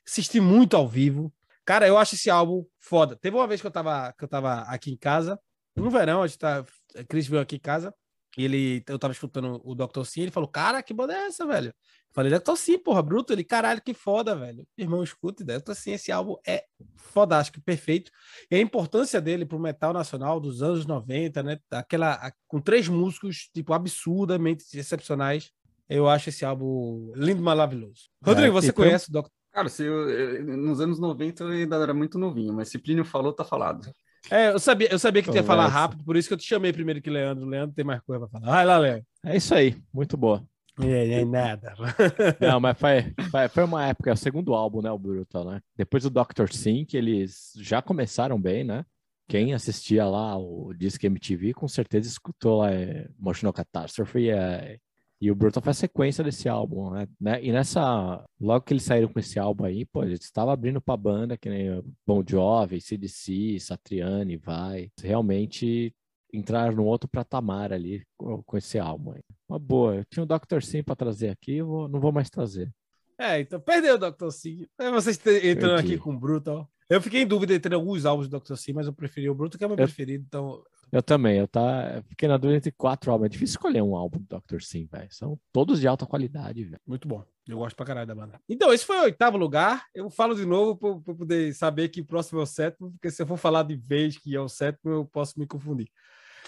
assisti 0.05 0.39
muito 0.39 0.75
ao 0.75 0.87
vivo. 0.87 1.31
Cara, 1.63 1.87
eu 1.87 1.97
acho 1.97 2.15
esse 2.15 2.29
álbum 2.31 2.65
foda. 2.79 3.15
Teve 3.15 3.37
uma 3.37 3.45
vez 3.45 3.61
que 3.61 3.67
eu 3.67 3.71
tava 3.71 4.11
que 4.13 4.23
eu 4.23 4.27
tava 4.27 4.61
aqui 4.61 4.91
em 4.91 4.97
casa, 4.97 5.39
no 5.75 5.91
verão, 5.91 6.23
a 6.23 6.27
gente 6.27 6.39
tá, 6.39 6.65
a 6.95 7.03
Cris 7.03 7.27
veio 7.27 7.41
aqui 7.41 7.57
em 7.57 7.59
casa, 7.59 7.93
e 8.37 8.45
ele 8.45 8.83
eu 8.87 8.99
tava 8.99 9.13
escutando 9.13 9.61
o 9.63 9.75
Dr. 9.75 10.03
Sim, 10.05 10.21
ele 10.21 10.31
falou: 10.31 10.49
"Cara, 10.49 10.83
que 10.83 10.93
banda 10.93 11.13
é 11.13 11.27
essa, 11.27 11.45
velho?" 11.45 11.73
Falei, 12.11 12.31
Dr. 12.31 12.55
Sim, 12.55 12.79
porra, 12.79 13.03
bruto. 13.03 13.33
Ele, 13.33 13.43
caralho, 13.43 13.81
que 13.81 13.93
foda, 13.93 14.35
velho. 14.35 14.67
Irmão, 14.77 15.03
escuta, 15.03 15.43
Dr. 15.43 15.73
Sim, 15.73 15.91
esse 15.91 16.11
álbum 16.11 16.35
é 16.45 16.63
fodástico, 16.95 17.61
perfeito. 17.61 18.11
E 18.49 18.55
a 18.55 18.59
importância 18.59 19.21
dele 19.21 19.45
pro 19.45 19.59
metal 19.59 19.93
nacional 19.93 20.39
dos 20.39 20.63
anos 20.63 20.85
90, 20.85 21.43
né? 21.43 21.59
Aquela, 21.71 22.31
com 22.47 22.59
três 22.59 22.87
músicos, 22.87 23.49
tipo, 23.53 23.73
absurdamente 23.73 24.65
excepcionais. 24.77 25.51
Eu 25.87 26.09
acho 26.09 26.29
esse 26.29 26.43
álbum 26.43 27.11
lindo, 27.15 27.41
maravilhoso. 27.41 28.09
Rodrigo, 28.23 28.57
é, 28.57 28.61
você 28.61 28.69
então... 28.69 28.83
conhece 28.83 29.09
o 29.09 29.13
Dr. 29.13 29.29
Cara, 29.51 29.69
se 29.69 29.83
eu, 29.83 30.09
eu, 30.09 30.57
nos 30.57 30.79
anos 30.79 30.99
90 30.99 31.43
eu 31.43 31.49
ainda 31.49 31.75
era 31.77 31.93
muito 31.93 32.19
novinho, 32.19 32.53
mas 32.53 32.69
se 32.69 32.77
Plínio 32.77 33.03
falou, 33.03 33.33
tá 33.33 33.43
falado. 33.43 33.91
É, 34.29 34.49
eu 34.49 34.59
sabia, 34.59 34.91
eu 34.91 34.99
sabia 34.99 35.21
que 35.21 35.29
tu 35.29 35.35
ia 35.35 35.43
falar 35.43 35.67
rápido, 35.67 36.03
por 36.03 36.15
isso 36.15 36.27
que 36.27 36.33
eu 36.33 36.37
te 36.37 36.45
chamei 36.45 36.73
primeiro 36.73 37.01
que 37.01 37.09
Leandro. 37.09 37.45
Leandro 37.45 37.75
tem 37.75 37.85
mais 37.85 38.01
coisa 38.01 38.27
pra 38.27 38.39
falar. 38.39 38.51
Vai 38.53 38.65
lá, 38.65 38.77
Leandro. 38.77 39.05
É 39.25 39.37
isso 39.37 39.53
aí, 39.53 39.75
muito 39.93 40.17
boa. 40.17 40.43
É, 40.81 41.21
é 41.21 41.25
nada. 41.25 41.73
Não, 42.39 42.59
mas 42.59 42.77
foi, 42.77 43.13
foi 43.49 43.63
uma 43.63 43.85
época, 43.87 44.09
é 44.09 44.13
o 44.13 44.17
segundo 44.17 44.53
álbum, 44.53 44.81
né, 44.81 44.91
o 44.91 44.97
Brutal, 44.97 45.43
né? 45.45 45.61
Depois 45.75 46.03
do. 46.03 46.11
Sim, 46.51 46.85
que 46.85 46.95
eles 46.95 47.53
já 47.57 47.81
começaram 47.81 48.39
bem, 48.39 48.63
né? 48.63 48.85
Quem 49.27 49.53
assistia 49.53 50.05
lá 50.05 50.37
o 50.37 50.73
Disque 50.73 51.05
MTV 51.05 51.53
com 51.53 51.67
certeza 51.67 52.07
escutou 52.07 52.59
lá 52.59 52.71
é, 52.71 53.07
Emotional 53.19 53.53
Catastrophe 53.53 54.29
é, 54.29 54.79
e 55.21 55.29
o 55.29 55.35
Brutal 55.35 55.61
foi 55.61 55.71
a 55.71 55.73
sequência 55.73 56.23
desse 56.23 56.47
álbum, 56.47 56.91
né? 56.91 57.07
né? 57.19 57.43
E 57.43 57.51
nessa, 57.51 58.23
logo 58.39 58.63
que 58.63 58.73
eles 58.73 58.83
saíram 58.83 59.09
com 59.09 59.19
esse 59.19 59.37
álbum 59.37 59.65
aí, 59.65 59.85
pô, 59.85 60.03
eles 60.03 60.21
estavam 60.21 60.53
abrindo 60.53 60.79
pra 60.79 60.95
banda, 60.95 61.37
que 61.37 61.49
nem 61.49 61.83
Bon 62.07 62.23
Jovi, 62.25 62.79
CDC, 62.79 63.59
Satriani, 63.59 64.37
Vai. 64.37 64.89
Realmente 65.01 65.93
entrar 66.31 66.71
num 66.71 66.85
outro 66.85 67.09
patamar 67.09 67.73
ali 67.73 68.03
com, 68.17 68.57
esse 68.57 68.79
álbum 68.79 69.11
aí. 69.11 69.21
Uma 69.49 69.59
boa. 69.59 69.95
Eu 69.95 70.05
tinha 70.05 70.23
o 70.23 70.25
Dr. 70.25 70.61
Sim 70.61 70.83
para 70.83 70.95
trazer 70.95 71.29
aqui, 71.29 71.57
eu 71.57 71.67
vou, 71.67 71.89
não 71.89 71.99
vou 71.99 72.11
mais 72.11 72.29
trazer. 72.29 72.71
É, 73.17 73.41
então 73.41 73.59
perdeu 73.59 73.95
o 73.95 73.97
Dr. 73.97 74.29
Sim. 74.31 74.65
É 74.79 74.89
vocês 74.89 75.19
entrando 75.43 75.79
aqui 75.79 75.97
com 75.97 76.13
o 76.13 76.19
Brutal. 76.19 76.69
Eu 76.89 77.01
fiquei 77.01 77.21
em 77.21 77.27
dúvida 77.27 77.53
entre 77.53 77.75
alguns 77.75 78.05
álbuns 78.05 78.29
do 78.29 78.39
Dr. 78.39 78.55
Sim, 78.55 78.73
mas 78.73 78.87
eu 78.87 78.93
preferi 78.93 79.29
o 79.29 79.35
Brutal, 79.35 79.57
que 79.57 79.63
é 79.63 79.67
o 79.67 79.69
meu 79.69 79.77
eu, 79.77 79.85
preferido, 79.85 80.23
então. 80.25 80.63
Eu 80.91 81.03
também, 81.03 81.37
eu 81.37 81.47
tá, 81.47 82.01
fiquei 82.07 82.27
na 82.27 82.37
dúvida 82.37 82.57
entre 82.57 82.71
quatro 82.71 83.11
álbuns. 83.11 83.27
É 83.27 83.29
difícil 83.29 83.53
escolher 83.53 83.81
um 83.81 83.95
álbum 83.95 84.19
do 84.19 84.39
Dr. 84.39 84.61
Sim, 84.61 84.87
velho. 84.91 85.07
São 85.11 85.39
todos 85.51 85.79
de 85.79 85.87
alta 85.87 86.05
qualidade, 86.05 86.63
velho. 86.63 86.81
Muito 86.85 87.07
bom. 87.07 87.23
Eu 87.47 87.59
gosto 87.59 87.75
pra 87.75 87.85
caralho 87.85 88.07
da 88.07 88.15
banda. 88.15 88.39
Então, 88.49 88.73
esse 88.73 88.85
foi 88.85 88.97
o 88.97 89.03
oitavo 89.03 89.37
lugar. 89.37 89.85
Eu 89.93 90.09
falo 90.09 90.35
de 90.35 90.45
novo 90.45 91.01
para 91.03 91.15
poder 91.15 91.53
saber 91.53 91.89
que 91.89 92.01
o 92.01 92.05
próximo 92.05 92.39
é 92.39 92.43
o 92.43 92.45
sétimo, 92.45 92.91
porque 92.91 93.11
se 93.11 93.21
eu 93.21 93.27
for 93.27 93.37
falar 93.37 93.63
de 93.63 93.75
vez 93.75 94.17
que 94.17 94.35
é 94.35 94.39
o 94.39 94.49
sétimo, 94.49 94.91
eu 94.91 95.05
posso 95.05 95.39
me 95.39 95.45
confundir. 95.45 95.89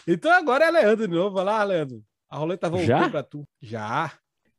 Então 0.07 0.31
agora 0.31 0.65
é 0.65 0.71
Leandro 0.71 1.07
de 1.07 1.13
novo. 1.13 1.35
Vai 1.35 1.45
lá, 1.45 1.63
Leandro. 1.63 2.03
A 2.29 2.37
roleta 2.37 2.69
voltou 2.69 2.87
Já? 2.87 3.09
pra 3.09 3.23
tu. 3.23 3.47
Já. 3.61 4.13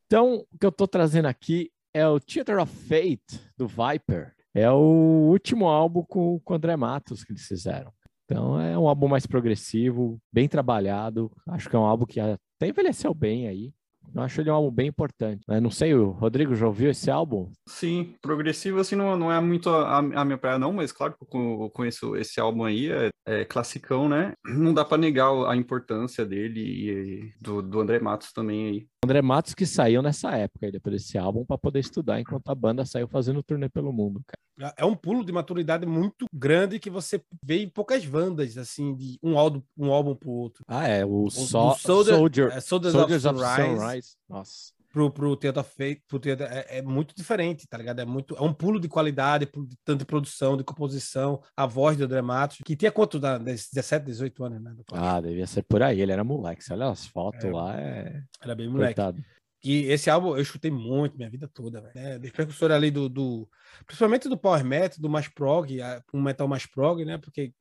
Então, 0.06 0.44
o 0.52 0.58
que 0.58 0.66
eu 0.66 0.72
tô 0.72 0.86
trazendo 0.86 1.26
aqui 1.26 1.72
é 1.94 2.06
o 2.06 2.20
Theater 2.20 2.58
of 2.58 2.72
Fate, 2.86 3.40
do 3.56 3.66
Viper. 3.66 4.34
É 4.54 4.70
o 4.70 5.30
último 5.30 5.66
álbum 5.66 6.02
com, 6.02 6.38
com 6.40 6.52
o 6.52 6.56
André 6.56 6.76
Matos 6.76 7.24
que 7.24 7.32
eles 7.32 7.46
fizeram. 7.46 7.92
Então 8.32 8.58
é 8.58 8.78
um 8.78 8.88
álbum 8.88 9.08
mais 9.08 9.26
progressivo, 9.26 10.18
bem 10.32 10.48
trabalhado. 10.48 11.30
Acho 11.46 11.68
que 11.68 11.76
é 11.76 11.78
um 11.78 11.84
álbum 11.84 12.06
que 12.06 12.18
até 12.18 12.66
envelheceu 12.66 13.12
bem 13.12 13.46
aí. 13.46 13.74
Eu 14.14 14.22
acho 14.22 14.40
ele 14.40 14.50
um 14.50 14.54
álbum 14.54 14.70
bem 14.70 14.88
importante. 14.88 15.42
Né? 15.46 15.60
Não 15.60 15.70
sei, 15.70 15.94
o 15.94 16.10
Rodrigo 16.10 16.54
já 16.54 16.66
ouviu 16.66 16.90
esse 16.90 17.10
álbum? 17.10 17.50
Sim, 17.68 18.14
progressivo 18.22 18.80
assim 18.80 18.96
não, 18.96 19.16
não 19.16 19.30
é 19.30 19.38
muito 19.40 19.68
a, 19.68 19.98
a 19.98 20.24
minha 20.24 20.38
praia 20.38 20.58
não, 20.58 20.72
mas 20.72 20.92
claro 20.92 21.14
que 21.14 21.36
eu 21.36 21.70
conheço 21.74 22.16
esse 22.16 22.40
álbum 22.40 22.64
aí, 22.64 22.90
é, 22.90 23.10
é 23.26 23.44
classicão, 23.44 24.08
né? 24.08 24.32
Não 24.44 24.72
dá 24.72 24.84
para 24.84 24.98
negar 24.98 25.30
a 25.46 25.54
importância 25.54 26.24
dele 26.24 26.60
e 26.60 27.32
do, 27.40 27.62
do 27.62 27.80
André 27.80 28.00
Matos 28.00 28.32
também 28.32 28.66
aí. 28.66 28.86
André 29.04 29.20
Matos 29.20 29.52
que 29.52 29.66
saiu 29.66 30.00
nessa 30.00 30.30
época, 30.36 30.70
depois 30.70 30.94
desse 30.94 31.18
álbum, 31.18 31.44
para 31.44 31.58
poder 31.58 31.80
estudar 31.80 32.20
enquanto 32.20 32.48
a 32.48 32.54
banda 32.54 32.86
saiu 32.86 33.08
fazendo 33.08 33.42
turnê 33.42 33.68
pelo 33.68 33.92
mundo, 33.92 34.22
cara. 34.24 34.74
É 34.76 34.84
um 34.84 34.94
pulo 34.94 35.24
de 35.24 35.32
maturidade 35.32 35.84
muito 35.84 36.26
grande 36.32 36.78
que 36.78 36.88
você 36.88 37.20
vê 37.42 37.62
em 37.62 37.68
poucas 37.68 38.06
bandas, 38.06 38.56
assim, 38.56 38.94
de 38.94 39.18
um 39.20 39.36
álbum, 39.36 39.60
um 39.76 39.90
álbum 39.90 40.14
pro 40.14 40.30
outro. 40.30 40.64
Ah, 40.68 40.86
é. 40.86 41.04
O, 41.04 41.24
o, 41.24 41.30
so, 41.30 41.74
Soldier, 41.74 42.16
Soldier, 42.16 42.48
é, 42.52 42.60
Soldiers, 42.60 42.92
Soldiers 42.92 43.24
of, 43.24 43.38
Sunrise, 43.38 43.62
of 43.62 43.80
Sunrise. 43.80 44.16
Nossa 44.28 44.81
pro, 44.92 45.10
pro 45.10 45.36
Theater 45.36 45.64
Fate, 45.64 46.02
pro 46.06 46.18
teatro, 46.18 46.46
é, 46.46 46.78
é, 46.78 46.82
muito 46.82 47.14
diferente, 47.16 47.66
tá 47.66 47.78
ligado? 47.78 48.00
É 48.00 48.04
muito 48.04 48.36
é 48.36 48.42
um 48.42 48.52
pulo 48.52 48.78
de 48.78 48.88
qualidade, 48.88 49.48
tanto 49.84 50.00
de 50.00 50.04
produção, 50.04 50.56
de 50.56 50.62
composição, 50.62 51.42
a 51.56 51.66
voz 51.66 51.96
do 51.96 52.04
André 52.04 52.20
Matos, 52.20 52.58
que 52.64 52.76
tinha 52.76 52.92
quanto 52.92 53.18
da 53.18 53.38
17, 53.38 54.04
18 54.04 54.44
anos, 54.44 54.62
né? 54.62 54.76
Ah, 54.92 55.20
devia 55.20 55.46
ser 55.46 55.62
por 55.62 55.82
aí, 55.82 56.00
ele 56.00 56.12
era 56.12 56.22
moleque, 56.22 56.62
você 56.62 56.74
olha 56.74 56.90
as 56.90 57.06
fotos 57.06 57.44
é, 57.44 57.50
lá, 57.50 57.80
é... 57.80 58.22
Era 58.40 58.54
bem 58.54 58.68
moleque. 58.68 58.94
Coitado. 58.94 59.24
E 59.64 59.84
esse 59.84 60.10
álbum 60.10 60.36
eu 60.36 60.42
escutei 60.42 60.70
muito 60.70 61.16
minha 61.16 61.30
vida 61.30 61.48
toda, 61.48 61.80
velho. 61.80 61.92
É, 61.94 62.18
dos 62.18 62.30
percussores 62.30 62.76
ali 62.76 62.90
do, 62.90 63.08
do, 63.08 63.48
Principalmente 63.86 64.28
do 64.28 64.36
Power 64.36 64.64
Metal, 64.64 64.98
do 65.00 65.08
mais 65.08 65.28
prog, 65.28 65.78
um 66.12 66.20
metal 66.20 66.48
mais 66.48 66.66
prog, 66.66 67.04
né? 67.04 67.16
Porque 67.16 67.54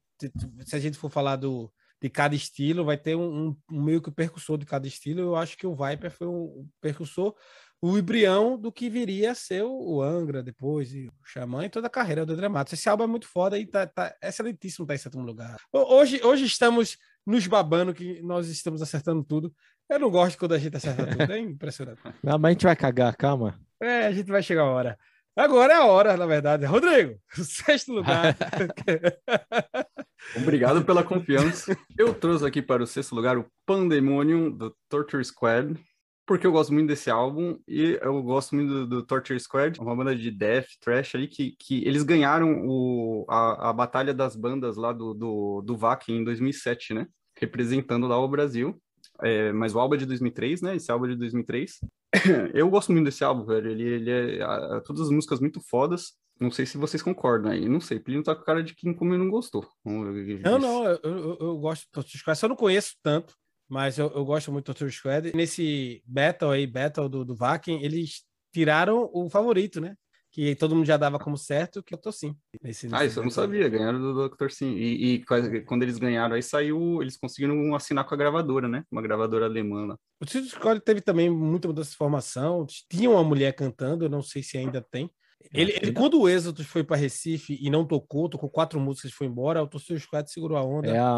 se 0.66 0.76
a 0.76 0.80
gente 0.80 0.98
for 0.98 1.10
falar 1.10 1.36
do, 1.36 1.72
de 2.02 2.10
cada 2.10 2.34
estilo, 2.34 2.84
vai 2.84 2.98
ter 2.98 3.16
um, 3.16 3.56
um, 3.72 3.82
meio 3.84 4.02
que 4.02 4.10
percussor 4.10 4.58
de 4.58 4.66
cada 4.66 4.88
estilo. 4.88 5.22
Eu 5.22 5.36
acho 5.36 5.56
que 5.56 5.68
o 5.68 5.76
Viper 5.76 6.10
foi 6.10 6.28
um, 6.28 6.68
percussor, 6.82 7.36
o 7.80 7.98
embrião 7.98 8.58
do 8.58 8.72
que 8.72 8.90
viria 8.90 9.32
a 9.32 9.36
ser 9.36 9.64
o, 9.64 10.02
Angra 10.02 10.42
depois, 10.42 10.94
e 10.94 11.08
o 11.08 11.12
Xamã 11.24 11.66
e 11.66 11.70
toda 11.70 11.88
a 11.88 11.92
carreira 11.92 12.26
do 12.26 12.34
André 12.34 12.50
Matos. 12.50 12.74
Esse 12.74 12.90
álbum 12.90 13.04
é 13.04 13.08
muito 13.08 13.28
foda 13.28 13.58
e 13.58 13.68
tá, 13.68 13.86
tá 13.86 14.16
excelentíssimo, 14.22 14.86
tá 14.86 14.96
em 14.96 14.98
sétimo 14.98 15.24
lugar. 15.24 15.58
Hoje, 15.72 16.20
hoje 16.24 16.46
estamos 16.46 16.98
nos 17.26 17.46
babando 17.46 17.94
que 17.94 18.20
nós 18.24 18.48
estamos 18.48 18.82
acertando 18.82 19.24
tudo. 19.24 19.54
Eu 19.88 20.00
não 20.00 20.10
gosto 20.10 20.40
quando 20.40 20.54
a 20.54 20.60
gente 20.60 20.78
acerta 20.78 21.06
tudo, 21.06 21.32
é 21.32 21.38
impressionante. 21.38 22.02
Não, 22.24 22.40
mas 22.40 22.50
a 22.50 22.54
gente 22.54 22.64
vai 22.64 22.76
cagar, 22.78 23.16
calma. 23.16 23.60
É, 23.82 24.08
a 24.08 24.12
gente 24.12 24.32
vai 24.32 24.42
chegar 24.42 24.62
a 24.62 24.72
hora. 24.72 24.98
Agora 25.36 25.74
é 25.74 25.76
a 25.78 25.86
hora, 25.86 26.16
na 26.18 26.26
verdade. 26.26 26.66
Rodrigo, 26.66 27.20
sexto 27.44 27.94
lugar. 27.94 28.36
Obrigado 30.36 30.84
pela 30.86 31.04
confiança. 31.04 31.78
Eu 31.98 32.14
trouxe 32.14 32.46
aqui 32.46 32.62
para 32.62 32.84
o 32.84 32.88
sexto 32.88 33.16
lugar 33.16 33.38
o 33.38 33.46
Pandemonium 33.66 34.50
do 34.50 34.76
Torture 34.90 35.24
Squad, 35.24 35.78
porque 36.26 36.48
eu 36.48 36.52
gosto 36.52 36.74
muito 36.74 36.88
desse 36.88 37.10
álbum 37.10 37.60
e 37.68 38.00
eu 38.02 38.22
gosto 38.24 38.56
muito 38.56 38.70
do, 38.70 38.88
do 38.88 39.04
Torture 39.04 39.40
Squad, 39.40 39.80
uma 39.80 39.96
banda 39.96 40.16
de 40.16 40.32
death, 40.32 40.68
trash 40.80 41.16
ali, 41.16 41.28
que, 41.28 41.56
que 41.60 41.86
eles 41.86 42.04
ganharam 42.04 42.66
o, 42.66 43.26
a, 43.30 43.70
a 43.70 43.74
batalha 43.74 44.14
das 44.14 44.36
bandas 44.36 44.78
lá 44.78 44.94
do, 44.94 45.14
do, 45.14 45.62
do 45.62 45.76
VAC 45.76 46.12
em 46.12 46.24
2007, 46.24 46.94
né? 46.94 47.08
Representando 47.38 48.08
lá 48.08 48.18
o 48.18 48.28
Brasil. 48.28 48.82
É, 49.22 49.52
mas 49.52 49.76
o 49.76 49.80
álbum 49.80 49.96
é 49.96 49.98
de 49.98 50.06
2003, 50.06 50.62
né? 50.62 50.76
Esse 50.76 50.92
álbum 50.92 51.06
é 51.06 51.10
de 51.10 51.16
2003. 51.18 51.80
eu 52.54 52.70
gosto 52.70 52.92
muito 52.92 53.06
desse 53.06 53.24
álbum, 53.24 53.46
velho. 53.46 53.70
Ele, 53.70 53.84
ele 53.84 54.12
é 54.12 54.80
todas 54.86 55.02
as 55.04 55.10
músicas 55.10 55.40
muito 55.40 55.60
fodas. 55.60 56.14
Não 56.42 56.50
sei 56.52 56.66
se 56.66 56.78
vocês 56.78 57.04
concordam 57.04 57.52
aí. 57.52 57.70
Não 57.70 57.80
sei. 57.80 58.00
Plínio 58.00 58.24
tá 58.24 58.36
com 58.36 58.44
cara 58.44 58.64
de 58.64 58.74
quem 58.74 58.94
como 58.94 59.16
não 59.16 59.30
gostou. 59.30 59.68
Não, 59.86 60.60
não. 60.60 60.86
Eu, 60.86 61.00
eu, 61.04 61.38
eu 61.40 61.58
gosto 61.60 61.84
do 61.84 61.92
Torture 61.92 62.18
Squad. 62.18 62.40
Só 62.40 62.48
não 62.48 62.56
conheço 62.56 62.96
tanto, 63.04 63.36
mas 63.70 64.00
eu, 64.00 64.12
eu 64.12 64.26
gosto 64.26 64.52
muito 64.52 64.66
do 64.66 64.74
Torture 64.74 64.92
Squad. 64.92 65.32
Nesse 65.36 66.02
Battle 66.06 66.52
aí, 66.52 66.66
Battle 66.66 67.08
do, 67.08 67.24
do 67.24 67.36
Vakin, 67.36 67.82
eles 67.84 68.24
tiraram 68.52 69.10
o 69.14 69.30
favorito, 69.30 69.80
né? 69.80 69.96
que 70.32 70.56
todo 70.56 70.74
mundo 70.74 70.86
já 70.86 70.96
dava 70.96 71.20
como 71.20 71.38
certo, 71.38 71.84
que 71.84 71.94
eu 71.94 71.98
tô 71.98 72.10
sim. 72.12 72.36
Nesse, 72.64 72.88
nesse 72.88 72.96
ah, 72.96 73.06
isso 73.06 73.20
eu 73.20 73.24
não 73.24 73.30
sabia, 73.30 73.68
ganharam 73.68 74.00
do 74.00 74.30
Dr. 74.30 74.50
Sim. 74.50 74.74
E, 74.76 75.16
e, 75.16 75.26
quando 75.66 75.84
eles 75.84 75.98
ganharam, 75.98 76.36
aí 76.36 76.42
saiu, 76.42 77.02
eles 77.02 77.18
conseguiram 77.18 77.76
assinar 77.76 78.06
com 78.06 78.16
a 78.16 78.18
gravadora, 78.18 78.68
né? 78.68 78.86
Uma 78.90 79.02
gravadora 79.02 79.46
alemã 79.46 79.86
lá. 79.88 79.98
O 80.22 80.26
Tito 80.26 80.48
Squad 80.48 80.80
teve 80.80 81.02
também 81.02 81.30
muita 81.30 81.68
mudança 81.68 81.92
de 81.92 81.98
formação, 81.98 82.66
tinha 82.90 83.10
uma 83.10 83.24
mulher 83.24 83.54
cantando, 83.54 84.06
eu 84.06 84.10
não 84.10 84.22
sei 84.22 84.42
se 84.42 84.58
ainda 84.58 84.82
tem, 84.82 85.12
Ele, 85.54 85.72
ele, 85.74 85.94
quando 85.94 86.20
o 86.20 86.30
Êxodo 86.30 86.64
foi 86.64 86.84
para 86.84 86.98
Recife 86.98 87.58
e 87.62 87.70
não 87.70 87.86
tocou, 87.86 88.30
tocou 88.30 88.50
quatro 88.50 88.80
músicas 88.80 89.12
e 89.12 89.14
foi 89.14 89.28
embora, 89.28 89.64
o 89.64 89.68
Torcedor 89.68 90.02
Squad 90.02 90.32
segurou 90.32 90.58
a 90.58 90.64
onda. 90.64 90.90
É 90.90 91.00
a, 91.00 91.18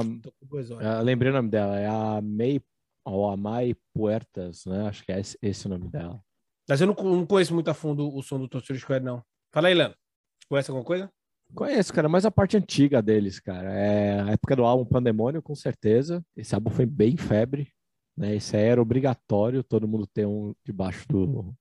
é, 0.82 1.02
lembrei 1.02 1.32
o 1.32 1.36
nome 1.36 1.50
dela, 1.50 1.80
é 1.80 1.88
a 1.88 2.22
May 2.22 2.62
ou 3.06 3.30
a 3.30 3.36
Mai 3.36 3.76
Puertas, 3.94 4.66
né? 4.66 4.88
Acho 4.88 5.04
que 5.04 5.12
é 5.12 5.20
esse, 5.20 5.38
esse 5.42 5.66
o 5.66 5.70
nome 5.70 5.90
dela. 5.90 6.20
Mas 6.68 6.80
eu 6.80 6.88
não, 6.88 6.94
não, 6.94 7.26
conheço 7.26 7.54
muito 7.54 7.70
a 7.70 7.74
fundo 7.74 8.08
o 8.16 8.22
som 8.22 8.40
do 8.40 8.48
Torcedor 8.48 8.80
Squad, 8.80 9.04
não. 9.04 9.24
Fala 9.52 9.68
aí, 9.68 9.74
Lano. 9.74 9.96
Conhece 10.48 10.72
alguma 10.72 10.86
coisa? 10.86 11.10
Conheço, 11.54 11.94
cara, 11.94 12.10
mas 12.10 12.26
a 12.26 12.32
parte 12.32 12.58
antiga 12.58 13.02
deles, 13.02 13.40
cara. 13.40 13.72
É 13.72 14.22
a 14.22 14.32
época 14.32 14.56
do 14.56 14.64
álbum 14.64 14.86
Pandemônio, 14.86 15.42
com 15.42 15.54
certeza. 15.54 16.24
Esse 16.36 16.56
álbum 16.56 16.72
foi 16.72 16.86
bem 16.86 17.16
febre, 17.16 17.72
né? 18.18 18.36
Esse 18.36 18.56
aí 18.56 18.64
era 18.64 18.82
obrigatório 18.82 19.64
todo 19.64 19.88
mundo 19.88 20.08
ter 20.08 20.26
um 20.26 20.54
debaixo 20.64 21.08
do. 21.08 21.54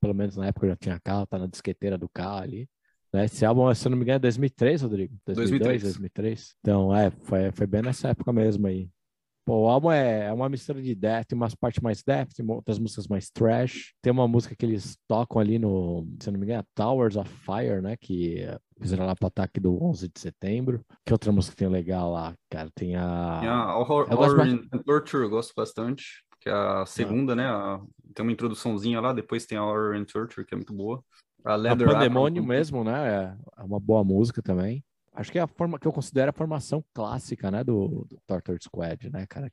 Pelo 0.00 0.14
menos 0.14 0.36
na 0.36 0.46
época 0.46 0.68
já 0.68 0.76
tinha 0.76 1.00
carro, 1.00 1.26
tá 1.26 1.38
na 1.38 1.46
disqueteira 1.46 1.98
do 1.98 2.08
carro 2.08 2.42
ali. 2.42 2.68
Né? 3.12 3.26
Esse 3.26 3.44
álbum, 3.44 3.72
se 3.74 3.86
eu 3.86 3.90
não 3.90 3.96
me 3.96 4.04
engano, 4.04 4.16
é 4.16 4.20
2003, 4.20 4.82
Rodrigo? 4.82 5.14
2002, 5.26 5.82
2003. 5.82 5.82
2003. 5.82 6.56
Então, 6.60 6.96
é, 6.96 7.10
foi, 7.10 7.52
foi 7.52 7.66
bem 7.66 7.82
nessa 7.82 8.08
época 8.08 8.32
mesmo 8.32 8.66
aí. 8.66 8.88
Pô, 9.44 9.64
o 9.64 9.68
álbum 9.68 9.90
é, 9.90 10.26
é 10.26 10.32
uma 10.32 10.48
mistura 10.48 10.80
de 10.80 10.94
death, 10.94 11.26
tem 11.26 11.36
umas 11.36 11.54
partes 11.54 11.82
mais 11.82 12.00
death, 12.00 12.28
tem 12.32 12.48
outras 12.48 12.78
músicas 12.78 13.08
mais 13.08 13.28
trash. 13.28 13.92
Tem 14.00 14.12
uma 14.12 14.28
música 14.28 14.54
que 14.54 14.64
eles 14.64 14.96
tocam 15.08 15.40
ali 15.40 15.58
no, 15.58 16.06
se 16.20 16.28
eu 16.28 16.32
não 16.32 16.38
me 16.38 16.46
engano, 16.46 16.60
é 16.60 16.66
Towers 16.76 17.16
of 17.16 17.28
Fire, 17.28 17.82
né? 17.82 17.96
Que 18.00 18.46
fizeram 18.80 19.04
lá 19.04 19.16
pro 19.16 19.26
ataque 19.26 19.58
do 19.58 19.82
11 19.82 20.08
de 20.08 20.20
setembro. 20.20 20.84
Que 21.04 21.12
outra 21.12 21.32
música 21.32 21.56
tem 21.56 21.68
legal 21.68 22.12
lá, 22.12 22.34
cara? 22.48 22.70
Tem 22.72 22.94
a... 22.94 23.40
A 23.40 23.78
Horror, 23.78 24.06
Horror 24.12 24.40
and 24.42 24.78
Torture, 24.84 25.24
eu 25.24 25.30
gosto 25.30 25.52
bastante. 25.56 26.24
Que 26.40 26.48
é 26.48 26.52
a 26.52 26.86
segunda, 26.86 27.32
ah. 27.32 27.36
né? 27.36 27.46
A... 27.46 27.80
Tem 28.12 28.24
uma 28.24 28.32
introduçãozinha 28.32 29.00
lá, 29.00 29.12
depois 29.12 29.46
tem 29.46 29.58
a 29.58 29.64
Horror 29.64 29.96
and 29.96 30.04
Torture, 30.04 30.46
que 30.46 30.54
é 30.54 30.56
muito 30.56 30.72
boa. 30.72 31.02
A 31.44 31.56
Leather 31.56 31.88
a 31.88 31.92
Pandemônio 31.92 32.44
mesmo, 32.44 32.84
né? 32.84 33.36
É 33.58 33.62
uma 33.62 33.80
boa 33.80 34.04
música 34.04 34.40
também 34.40 34.84
acho 35.14 35.30
que 35.30 35.38
é 35.38 35.42
a 35.42 35.46
forma 35.46 35.78
que 35.78 35.86
eu 35.86 35.92
considero 35.92 36.30
a 36.30 36.34
formação 36.34 36.84
clássica, 36.94 37.50
né, 37.50 37.62
do, 37.62 38.06
do 38.08 38.18
Torture 38.26 38.58
Squad, 38.60 39.10
né, 39.10 39.26
cara? 39.26 39.50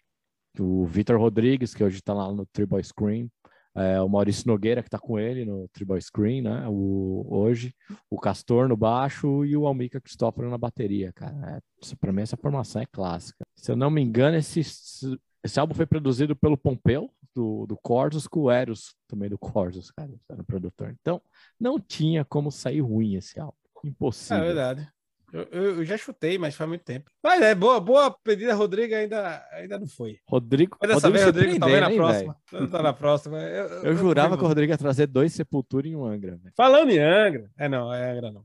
O 0.59 0.85
Vitor 0.85 1.19
Rodrigues, 1.19 1.73
que 1.73 1.83
hoje 1.83 2.01
tá 2.01 2.13
lá 2.13 2.31
no 2.31 2.45
Tribal 2.45 2.83
Screen, 2.83 3.29
é, 3.75 4.01
o 4.01 4.09
Maurício 4.09 4.47
Nogueira, 4.47 4.81
que 4.81 4.89
tá 4.89 4.97
com 4.97 5.19
ele 5.19 5.45
no 5.45 5.67
Tribal 5.69 6.01
Screen, 6.01 6.41
né, 6.41 6.65
o, 6.67 7.25
hoje, 7.29 7.73
o 8.09 8.19
Castor 8.19 8.67
no 8.67 8.75
baixo 8.75 9.45
e 9.45 9.55
o 9.55 9.67
Almica 9.67 10.01
Cristóforo 10.01 10.49
na 10.49 10.57
bateria, 10.57 11.13
cara. 11.13 11.57
É, 11.57 11.95
pra 11.99 12.11
mim, 12.11 12.21
essa 12.21 12.37
formação 12.37 12.81
é 12.81 12.85
clássica. 12.85 13.45
Se 13.55 13.71
eu 13.71 13.75
não 13.75 13.91
me 13.91 14.01
engano, 14.01 14.37
esse, 14.37 14.61
esse 15.43 15.59
álbum 15.59 15.75
foi 15.75 15.85
produzido 15.85 16.35
pelo 16.35 16.57
Pompeu, 16.57 17.11
do, 17.35 17.65
do 17.65 17.77
Corsos, 17.77 18.27
com 18.27 18.41
o 18.41 18.51
Eros, 18.51 18.95
também 19.07 19.29
do 19.29 19.37
Corsos, 19.37 19.91
cara, 19.91 20.11
era 20.29 20.41
o 20.41 20.45
produtor. 20.45 20.95
Então, 20.99 21.21
não 21.59 21.79
tinha 21.79 22.25
como 22.25 22.51
sair 22.51 22.81
ruim 22.81 23.15
esse 23.15 23.39
álbum. 23.39 23.55
Impossível. 23.83 24.43
É 24.43 24.45
verdade. 24.47 24.89
Eu, 25.31 25.43
eu, 25.43 25.85
já 25.85 25.95
chutei, 25.95 26.37
mas 26.37 26.55
faz 26.55 26.67
muito 26.67 26.83
tempo. 26.83 27.11
Mas 27.23 27.41
é 27.41 27.53
boa, 27.53 27.79
boa 27.79 28.11
pedida, 28.23 28.55
Rodrigo 28.55 28.95
ainda, 28.95 29.45
ainda 29.51 29.77
não 29.77 29.87
foi. 29.87 30.19
Rodrigo. 30.27 30.75
Mas 30.81 30.89
dessa 30.89 31.07
Rodrigo 31.07 31.31
vez, 31.31 31.35
Rodrigo, 31.35 31.59
talvez 31.59 31.81
na 31.81 31.91
próxima. 31.91 32.37
Tá 32.71 32.83
na 32.83 32.93
próxima. 32.93 33.39
Eu, 33.39 33.67
eu, 33.67 33.83
eu 33.83 33.95
jurava 33.95 34.37
que 34.37 34.43
o 34.43 34.47
Rodrigo 34.47 34.73
ia 34.73 34.77
trazer 34.77 35.05
dois 35.05 35.33
Sepultura 35.33 35.87
em 35.87 35.95
um 35.95 36.03
Angra. 36.03 36.37
Véio. 36.37 36.53
Falando 36.57 36.89
em 36.89 36.99
Angra. 36.99 37.49
É, 37.57 37.69
não, 37.69 37.93
é 37.93 38.11
Angra 38.11 38.31
não. 38.31 38.43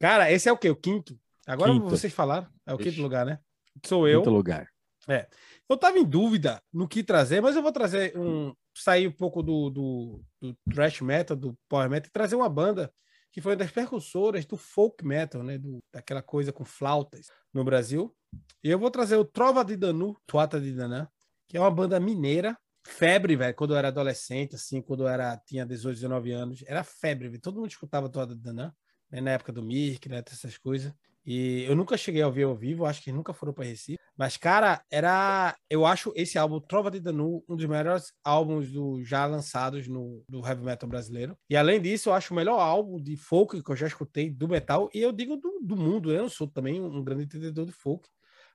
Cara, 0.00 0.30
esse 0.30 0.48
é 0.48 0.52
o 0.52 0.58
quê? 0.58 0.68
O 0.68 0.76
quinto? 0.76 1.16
Agora 1.46 1.72
quinto. 1.72 1.88
vocês 1.88 2.12
falaram. 2.12 2.48
É 2.66 2.74
o 2.74 2.78
quinto 2.78 2.90
Ixi. 2.90 3.00
lugar, 3.00 3.24
né? 3.24 3.38
Sou 3.84 4.08
eu. 4.08 4.20
Quinto 4.20 4.30
lugar. 4.30 4.68
É. 5.08 5.28
Eu 5.68 5.76
tava 5.76 5.98
em 5.98 6.04
dúvida 6.04 6.62
no 6.72 6.86
que 6.86 7.02
trazer, 7.02 7.40
mas 7.40 7.56
eu 7.56 7.62
vou 7.62 7.72
trazer 7.72 8.16
um. 8.18 8.52
sair 8.76 9.08
um 9.08 9.12
pouco 9.12 9.42
do, 9.42 9.70
do, 9.70 10.24
do 10.40 10.56
thrash 10.72 11.00
metal, 11.00 11.36
do 11.36 11.56
power 11.68 11.88
metal, 11.88 12.08
e 12.08 12.12
trazer 12.12 12.36
uma 12.36 12.48
banda 12.48 12.92
que 13.32 13.40
foi 13.40 13.52
uma 13.52 13.58
das 13.58 13.70
percussoras 13.70 14.44
do 14.44 14.56
folk 14.56 15.04
metal, 15.04 15.42
né? 15.42 15.58
Do, 15.58 15.82
daquela 15.92 16.22
coisa 16.22 16.52
com 16.52 16.64
flautas 16.64 17.26
no 17.52 17.64
Brasil. 17.64 18.14
E 18.62 18.70
eu 18.70 18.78
vou 18.78 18.90
trazer 18.90 19.16
o 19.16 19.24
Trova 19.24 19.64
de 19.64 19.76
Danu, 19.76 20.16
Tuata 20.26 20.60
de 20.60 20.72
Danã, 20.72 21.08
que 21.48 21.56
é 21.56 21.60
uma 21.60 21.70
banda 21.70 21.98
mineira. 21.98 22.56
Febre, 22.86 23.34
velho, 23.34 23.54
quando 23.54 23.72
eu 23.72 23.78
era 23.78 23.88
adolescente, 23.88 24.54
assim, 24.54 24.82
quando 24.82 25.04
eu 25.04 25.08
era, 25.08 25.36
tinha 25.38 25.64
18, 25.64 25.94
19 25.96 26.32
anos, 26.32 26.62
era 26.66 26.84
febre, 26.84 27.28
véio. 27.28 27.40
todo 27.40 27.56
mundo 27.56 27.70
escutava 27.70 28.10
Tuata 28.10 28.34
de 28.34 28.42
Danã, 28.42 28.70
né? 29.10 29.20
na 29.22 29.30
época 29.30 29.52
do 29.52 29.62
Mirk, 29.62 30.08
né? 30.08 30.22
essas 30.26 30.58
coisas. 30.58 30.92
E 31.26 31.64
eu 31.64 31.74
nunca 31.74 31.96
cheguei 31.96 32.20
a 32.20 32.26
ouvir 32.26 32.42
ao 32.42 32.54
vivo, 32.54 32.84
acho 32.84 33.02
que 33.02 33.10
nunca 33.10 33.32
foram 33.32 33.52
para 33.52 33.64
Recife. 33.64 33.98
Mas, 34.16 34.36
cara, 34.36 34.84
era. 34.90 35.56
Eu 35.70 35.86
acho 35.86 36.12
esse 36.14 36.38
álbum, 36.38 36.60
Trova 36.60 36.90
de 36.90 37.00
Danu, 37.00 37.42
um 37.48 37.56
dos 37.56 37.66
melhores 37.66 38.12
álbuns 38.22 38.70
do, 38.70 39.02
já 39.02 39.24
lançados 39.26 39.88
no, 39.88 40.22
do 40.28 40.46
heavy 40.46 40.62
metal 40.64 40.88
brasileiro. 40.88 41.36
E 41.48 41.56
além 41.56 41.80
disso, 41.80 42.10
eu 42.10 42.12
acho 42.12 42.32
o 42.32 42.36
melhor 42.36 42.60
álbum 42.60 43.02
de 43.02 43.16
folk 43.16 43.62
que 43.62 43.70
eu 43.70 43.76
já 43.76 43.86
escutei 43.86 44.30
do 44.30 44.48
metal. 44.48 44.90
E 44.94 45.00
eu 45.00 45.12
digo 45.12 45.36
do, 45.36 45.60
do 45.62 45.76
mundo, 45.76 46.12
né? 46.12 46.18
Eu 46.18 46.28
sou 46.28 46.46
também 46.46 46.80
um 46.80 47.02
grande 47.02 47.24
entendedor 47.24 47.64
de 47.66 47.72
folk. 47.72 48.08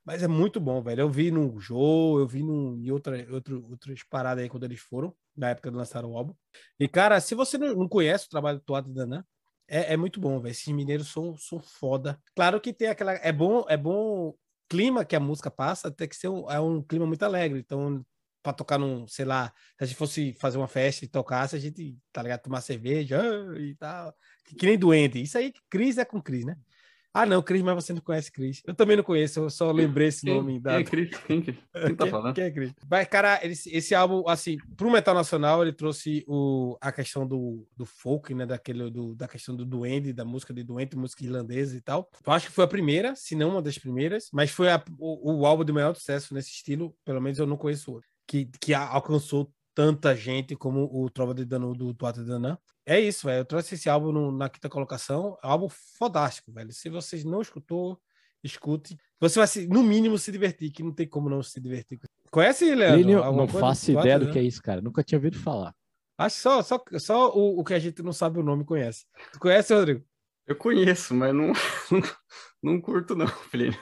Mas 0.04 0.22
é 0.22 0.28
muito 0.28 0.58
bom, 0.58 0.82
velho. 0.82 1.02
Eu 1.02 1.10
vi 1.10 1.30
no 1.30 1.58
Joe, 1.60 2.20
eu 2.20 2.26
vi 2.26 2.42
no, 2.42 2.78
em 2.78 2.90
outra, 2.90 3.26
outro, 3.32 3.66
outras 3.70 4.02
paradas 4.02 4.42
aí 4.42 4.48
quando 4.48 4.64
eles 4.64 4.80
foram, 4.80 5.14
na 5.36 5.50
época 5.50 5.70
de 5.70 5.76
lançar 5.76 6.04
o 6.04 6.16
álbum. 6.16 6.34
E, 6.78 6.88
cara, 6.88 7.20
se 7.20 7.34
você 7.34 7.58
não, 7.58 7.74
não 7.74 7.88
conhece 7.88 8.26
o 8.26 8.30
trabalho 8.30 8.58
do 8.58 8.64
Toada 8.64 8.90
Danã, 8.92 9.24
é, 9.70 9.94
é 9.94 9.96
muito 9.96 10.20
bom, 10.20 10.40
velho. 10.40 10.50
Esses 10.50 10.66
mineiros 10.66 11.08
são, 11.08 11.36
são 11.36 11.60
foda. 11.60 12.20
Claro 12.34 12.60
que 12.60 12.72
tem 12.72 12.88
aquela. 12.88 13.12
É 13.12 13.32
bom, 13.32 13.64
é 13.68 13.76
bom 13.76 14.34
clima 14.68 15.04
que 15.04 15.16
a 15.16 15.20
música 15.20 15.50
passa, 15.50 15.90
tem 15.90 16.08
que 16.08 16.16
ser 16.16 16.28
um, 16.28 16.50
é 16.50 16.60
um 16.60 16.82
clima 16.82 17.06
muito 17.06 17.22
alegre. 17.22 17.60
Então, 17.60 18.04
para 18.42 18.52
tocar 18.52 18.78
num, 18.78 19.06
sei 19.06 19.24
lá, 19.24 19.52
se 19.78 19.84
a 19.84 19.86
gente 19.86 19.96
fosse 19.96 20.32
fazer 20.34 20.58
uma 20.58 20.68
festa 20.68 21.04
e 21.04 21.08
tocasse, 21.08 21.54
a 21.54 21.58
gente, 21.58 21.96
tá 22.12 22.22
ligado, 22.22 22.42
tomar 22.42 22.60
cerveja 22.60 23.20
ah, 23.20 23.58
e 23.58 23.74
tal. 23.76 24.14
Que, 24.44 24.56
que 24.56 24.66
nem 24.66 24.78
doente. 24.78 25.22
Isso 25.22 25.38
aí, 25.38 25.52
Cris 25.68 25.98
é 25.98 26.04
com 26.04 26.20
Cris, 26.20 26.44
né? 26.44 26.56
Ah, 27.12 27.26
não, 27.26 27.42
Cris, 27.42 27.60
mas 27.60 27.74
você 27.74 27.92
não 27.92 28.00
conhece 28.00 28.30
Cris. 28.30 28.62
Eu 28.64 28.74
também 28.74 28.96
não 28.96 29.02
conheço, 29.02 29.40
eu 29.40 29.50
só 29.50 29.72
lembrei 29.72 30.08
esse 30.08 30.22
quem, 30.24 30.34
nome. 30.34 30.60
Quem 30.60 30.72
é 30.72 30.84
Cris? 30.84 31.10
Quem, 31.26 31.42
quem, 31.42 31.58
quem 31.86 31.94
tá 31.96 32.06
falando? 32.06 32.34
Quem, 32.34 32.44
é 32.44 32.50
Cris? 32.50 32.72
Mas, 32.88 33.08
cara, 33.08 33.40
esse, 33.44 33.74
esse 33.74 33.94
álbum, 33.94 34.28
assim, 34.28 34.56
pro 34.76 34.90
metal 34.90 35.14
nacional, 35.14 35.62
ele 35.62 35.72
trouxe 35.72 36.24
o, 36.28 36.76
a 36.80 36.92
questão 36.92 37.26
do, 37.26 37.66
do 37.76 37.84
folk, 37.84 38.32
né? 38.32 38.46
Daquele, 38.46 38.90
do, 38.90 39.14
da 39.16 39.26
questão 39.26 39.56
do 39.56 39.64
duende, 39.64 40.12
da 40.12 40.24
música 40.24 40.54
de 40.54 40.62
duende, 40.62 40.96
música 40.96 41.24
irlandesa 41.24 41.76
e 41.76 41.80
tal. 41.80 42.08
Eu 42.24 42.32
acho 42.32 42.46
que 42.46 42.52
foi 42.52 42.64
a 42.64 42.68
primeira, 42.68 43.16
se 43.16 43.34
não 43.34 43.50
uma 43.50 43.62
das 43.62 43.76
primeiras, 43.76 44.28
mas 44.32 44.50
foi 44.52 44.70
a, 44.70 44.82
o, 44.98 45.40
o 45.40 45.46
álbum 45.46 45.64
de 45.64 45.72
maior 45.72 45.94
sucesso 45.94 46.32
nesse 46.32 46.50
estilo, 46.50 46.94
pelo 47.04 47.20
menos 47.20 47.38
eu 47.38 47.46
não 47.46 47.56
conheço 47.56 47.92
outro, 47.92 48.08
que, 48.26 48.48
que 48.60 48.72
alcançou 48.72 49.52
tanta 49.74 50.14
gente 50.14 50.56
como 50.56 50.88
o 50.92 51.08
Trova 51.10 51.34
de 51.34 51.44
Dano 51.44 51.74
do 51.74 51.94
Tuata 51.94 52.22
de 52.22 52.28
Danã. 52.28 52.58
É 52.84 52.98
isso, 52.98 53.26
velho. 53.26 53.40
Eu 53.40 53.44
trouxe 53.44 53.74
esse 53.74 53.88
álbum 53.88 54.12
no, 54.12 54.32
na 54.32 54.48
quinta 54.48 54.68
colocação. 54.68 55.38
É 55.42 55.46
um 55.46 55.50
álbum 55.50 55.68
fodástico, 55.68 56.52
velho. 56.52 56.72
Se 56.72 56.88
vocês 56.88 57.24
não 57.24 57.40
escutou, 57.40 58.00
escute. 58.42 58.96
Você 59.20 59.38
vai, 59.38 59.46
se, 59.46 59.66
no 59.66 59.82
mínimo, 59.82 60.18
se 60.18 60.32
divertir, 60.32 60.70
que 60.70 60.82
não 60.82 60.92
tem 60.92 61.06
como 61.06 61.28
não 61.28 61.42
se 61.42 61.60
divertir. 61.60 62.00
Conhece, 62.30 62.74
Leandro? 62.74 63.10
Eu 63.10 63.32
não 63.32 63.48
faço 63.48 63.92
ideia 63.92 64.18
do 64.18 64.30
que 64.30 64.38
é 64.38 64.42
isso, 64.42 64.62
cara. 64.62 64.80
Nunca 64.80 65.02
tinha 65.02 65.18
ouvido 65.18 65.38
falar. 65.38 65.74
Acho 66.18 66.36
que 66.36 66.42
só, 66.42 66.62
só, 66.62 66.82
só 66.98 67.30
o, 67.34 67.60
o 67.60 67.64
que 67.64 67.72
a 67.72 67.78
gente 67.78 68.02
não 68.02 68.12
sabe 68.12 68.38
o 68.38 68.42
nome 68.42 68.64
conhece. 68.64 69.06
Tu 69.32 69.38
conhece, 69.38 69.72
Rodrigo? 69.72 70.04
Eu 70.46 70.56
conheço, 70.56 71.14
mas 71.14 71.34
não, 71.34 71.52
não, 71.90 72.02
não 72.62 72.80
curto, 72.80 73.14
não, 73.14 73.26
Plínio. 73.50 73.78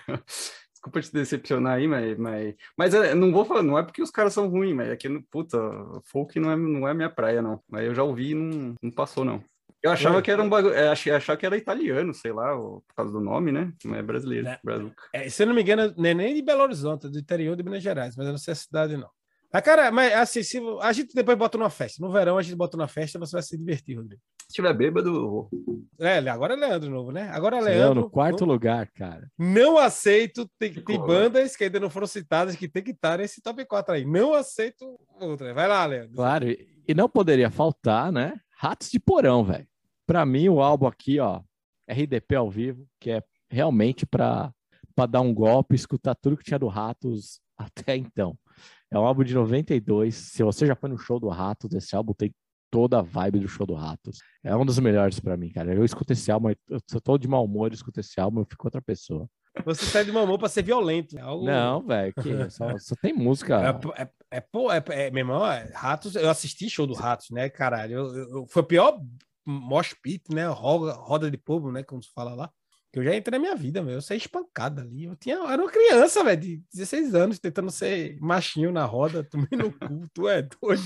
Desculpa 0.79 1.01
te 1.01 1.13
decepcionar 1.13 1.75
aí, 1.75 1.89
mas, 1.89 2.17
mas, 2.17 2.55
mas 2.77 2.95
é, 2.95 3.13
não 3.13 3.33
vou 3.33 3.45
falar, 3.45 3.65
não 3.65 3.77
é 3.77 3.83
porque 3.83 4.01
os 4.01 4.13
caras 4.13 4.33
são 4.33 4.49
ruins, 4.49 4.77
mas 4.77 4.89
é 4.89 4.97
que, 4.97 5.09
puta, 5.29 5.59
folk 6.05 6.39
não 6.39 6.53
é, 6.53 6.57
não 6.57 6.87
é 6.87 6.95
minha 6.95 7.11
praia, 7.11 7.43
não. 7.43 7.61
Mas 7.69 7.85
eu 7.85 7.95
já 7.97 8.05
ouvi 8.05 8.31
e 8.31 8.35
não, 8.35 8.75
não 8.81 8.91
passou, 8.93 9.25
não. 9.25 9.43
Eu 9.83 9.91
achava 9.91 10.23
que 10.23 10.31
era 10.31 10.41
um 10.41 10.49
bagulho, 10.49 10.75
é, 10.75 10.89
achava 10.89 11.37
que 11.37 11.47
era 11.47 11.57
italiano, 11.57 12.15
sei 12.15 12.33
lá, 12.33 12.57
por 12.57 12.95
causa 12.97 13.13
do 13.13 13.21
nome, 13.21 13.51
né? 13.51 13.73
Não 13.85 13.97
é 13.97 14.03
brasileiro. 14.03 14.47
É, 14.47 15.27
é, 15.27 15.29
se 15.29 15.43
eu 15.43 15.49
não 15.49 15.55
me 15.55 15.63
engano, 15.63 15.93
não 15.97 16.09
é 16.09 16.15
nem 16.15 16.35
de 16.35 16.43
Belo 16.43 16.63
Horizonte, 16.63 17.07
é 17.07 17.11
do 17.11 17.19
interior 17.19 17.57
de 17.57 17.65
Minas 17.65 17.83
Gerais, 17.83 18.17
mas 18.17 18.27
eu 18.27 18.33
não 18.33 18.39
sei 18.39 18.53
a 18.53 18.57
cidade, 18.57 18.97
não. 18.97 19.11
Mas, 19.53 19.63
cara, 19.63 19.91
mas 19.91 20.13
assim, 20.13 20.43
se, 20.43 20.61
a 20.81 20.93
gente 20.93 21.15
depois 21.15 21.39
bota 21.39 21.57
numa 21.57 21.71
festa. 21.71 22.05
No 22.05 22.13
verão 22.13 22.37
a 22.37 22.43
gente 22.43 22.55
bota 22.55 22.77
numa 22.77 22.89
festa, 22.89 23.19
você 23.19 23.33
vai 23.33 23.43
se 23.43 23.57
divertir, 23.57 23.97
Rodrigo. 23.97 24.21
Se 24.47 24.55
tiver 24.55 24.75
bêbado. 24.75 25.49
É, 25.99 26.19
agora 26.29 26.55
é 26.55 26.57
Leandro 26.57 26.91
novo, 26.91 27.13
né? 27.13 27.31
Agora 27.31 27.59
é 27.59 27.61
Leandro. 27.61 28.03
no 28.03 28.11
quarto 28.11 28.47
não, 28.47 28.53
lugar, 28.53 28.91
cara. 28.93 29.31
Não 29.39 29.79
aceito. 29.79 30.49
Tem, 30.59 30.73
tem 30.73 30.99
bandas 30.99 31.57
que 31.57 31.65
ainda 31.65 31.81
não 31.81 31.91
foram 31.91 32.07
citadas 32.07 32.57
que 32.57 32.69
tem 32.69 32.83
que 32.83 32.93
estar 32.93 33.19
nesse 33.19 33.43
top 33.43 33.65
4 33.65 33.95
aí. 33.95 34.05
Não 34.05 34.35
aceito 34.35 34.99
outra. 35.21 35.53
Vai 35.55 35.69
lá, 35.69 35.85
Leandro. 35.85 36.15
Claro, 36.15 36.47
e 36.51 36.95
não 36.95 37.09
poderia 37.09 37.51
faltar, 37.51 38.11
né? 38.11 38.39
Ratos 38.57 38.91
de 38.91 38.99
Porão, 38.99 39.45
velho. 39.45 39.67
Pra 40.07 40.25
mim, 40.25 40.49
o 40.49 40.61
álbum 40.63 40.87
aqui, 40.87 41.21
ó, 41.21 41.43
RDP 41.89 42.35
ao 42.35 42.51
vivo, 42.51 42.87
que 42.99 43.11
é 43.11 43.23
realmente 43.51 44.07
para 44.07 44.53
dar 45.09 45.21
um 45.21 45.33
golpe, 45.33 45.75
escutar 45.75 46.15
tudo 46.15 46.37
que 46.37 46.45
tinha 46.45 46.59
do 46.59 46.69
Ratos 46.69 47.41
até 47.57 47.97
então. 47.97 48.37
É 48.91 48.99
um 48.99 49.05
álbum 49.05 49.23
de 49.23 49.35
92. 49.35 50.15
Se 50.15 50.43
você 50.43 50.67
já 50.67 50.75
foi 50.75 50.89
no 50.89 50.99
show 50.99 51.21
do 51.21 51.29
Ratos, 51.29 51.73
esse 51.75 51.95
álbum 51.95 52.13
tem 52.15 52.35
toda 52.71 52.99
a 52.99 53.03
vibe 53.03 53.41
do 53.41 53.49
show 53.49 53.67
do 53.67 53.75
Ratos. 53.75 54.19
É 54.43 54.55
um 54.55 54.65
dos 54.65 54.79
melhores 54.79 55.21
para 55.21 55.37
mim, 55.37 55.51
cara. 55.51 55.75
Eu 55.75 55.85
escuto 55.85 56.13
esse 56.13 56.31
álbum, 56.31 56.51
eu 56.51 57.01
tô 57.03 57.19
de 57.19 57.29
mau 57.29 57.45
humor, 57.45 57.71
eu 57.71 57.75
escuto 57.75 58.01
esse 58.01 58.21
álbum, 58.21 58.41
eu 58.41 58.47
fico 58.47 58.67
outra 58.67 58.81
pessoa. 58.83 59.29
Você 59.65 59.85
sai 59.87 60.05
de 60.05 60.13
mau 60.13 60.25
humor 60.25 60.39
pra 60.39 60.49
ser 60.49 60.63
violento. 60.63 61.19
É 61.19 61.21
algo... 61.21 61.45
Não, 61.45 61.83
velho, 61.83 62.15
só, 62.51 62.79
só, 62.79 62.95
tem 63.01 63.13
música. 63.13 63.81
É, 63.97 64.03
é, 64.03 64.11
é, 64.31 64.41
pô, 64.41 64.71
é, 64.71 64.83
é, 64.91 65.11
meu 65.11 65.21
irmão, 65.21 65.45
é, 65.47 65.71
Ratos, 65.75 66.15
eu 66.15 66.31
assisti 66.31 66.69
show 66.71 66.87
do 66.87 66.95
Ratos, 66.95 67.31
né, 67.31 67.49
caralho? 67.49 67.95
Eu, 67.95 68.17
eu, 68.17 68.47
foi 68.47 68.63
a 68.63 68.67
pior 68.67 69.01
mosh 69.45 69.95
pit, 70.03 70.33
né? 70.33 70.47
Roda, 70.47 70.93
roda 70.93 71.31
de 71.31 71.39
povo, 71.39 71.73
né? 71.73 71.83
Como 71.83 72.03
se 72.03 72.11
fala 72.13 72.35
lá. 72.35 72.51
Eu 72.93 73.05
já 73.05 73.15
entrei 73.15 73.39
na 73.39 73.43
minha 73.43 73.55
vida, 73.55 73.83
meu. 73.83 73.95
Eu 73.95 74.03
saí 74.03 74.17
espancada 74.17 74.83
ali. 74.83 75.05
Eu, 75.05 75.17
tinha, 75.17 75.37
eu 75.37 75.49
era 75.49 75.63
uma 75.63 75.71
criança, 75.71 76.25
velho, 76.25 76.41
de 76.41 76.63
16 76.73 77.15
anos, 77.15 77.39
tentando 77.39 77.71
ser 77.71 78.19
machinho 78.21 78.73
na 78.73 78.85
roda. 78.85 79.23
Tomei 79.31 79.49
no 79.53 79.71
cu, 79.73 80.09
tu 80.15 80.27
é 80.29 80.43
doido. 80.43 80.83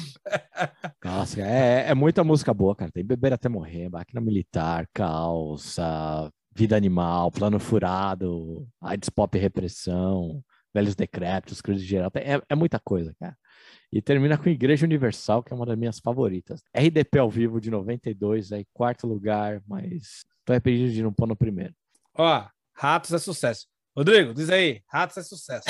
Nossa, 1.04 1.40
é, 1.40 1.90
é 1.90 1.94
muita 1.94 2.25
música 2.25 2.52
boa, 2.52 2.75
cara. 2.75 2.90
Tem 2.90 3.04
Beber 3.04 3.32
Até 3.32 3.49
Morrer, 3.49 3.88
Máquina 3.88 4.21
Militar, 4.21 4.88
Calça, 4.92 6.30
Vida 6.54 6.76
Animal, 6.76 7.30
Plano 7.30 7.59
Furado, 7.61 8.66
AIDS 8.80 9.09
Pop 9.09 9.38
Repressão, 9.38 10.42
Velhos 10.75 10.97
Decretos, 10.97 11.61
Cruz 11.61 11.80
Geral. 11.80 12.11
É, 12.16 12.42
é 12.49 12.54
muita 12.54 12.80
coisa, 12.80 13.14
cara. 13.18 13.37
E 13.92 14.02
termina 14.02 14.38
com 14.38 14.49
Igreja 14.49 14.87
Universal, 14.87 15.42
que 15.42 15.52
é 15.52 15.56
uma 15.56 15.66
das 15.66 15.78
minhas 15.78 15.99
favoritas. 15.99 16.62
RDP 16.75 17.18
ao 17.18 17.30
vivo 17.30 17.61
de 17.61 17.71
92, 17.71 18.50
aí 18.52 18.66
quarto 18.73 19.06
lugar, 19.06 19.62
mas 19.68 20.25
tô 20.44 20.52
arrependido 20.52 20.92
de 20.92 21.02
não 21.02 21.12
pôr 21.12 21.28
no 21.28 21.37
primeiro. 21.37 21.75
Ó, 22.14 22.47
Ratos 22.75 23.12
é 23.12 23.19
sucesso. 23.19 23.66
Rodrigo, 23.97 24.33
diz 24.35 24.49
aí, 24.50 24.83
Ratos 24.88 25.16
é 25.19 25.23
sucesso. 25.23 25.64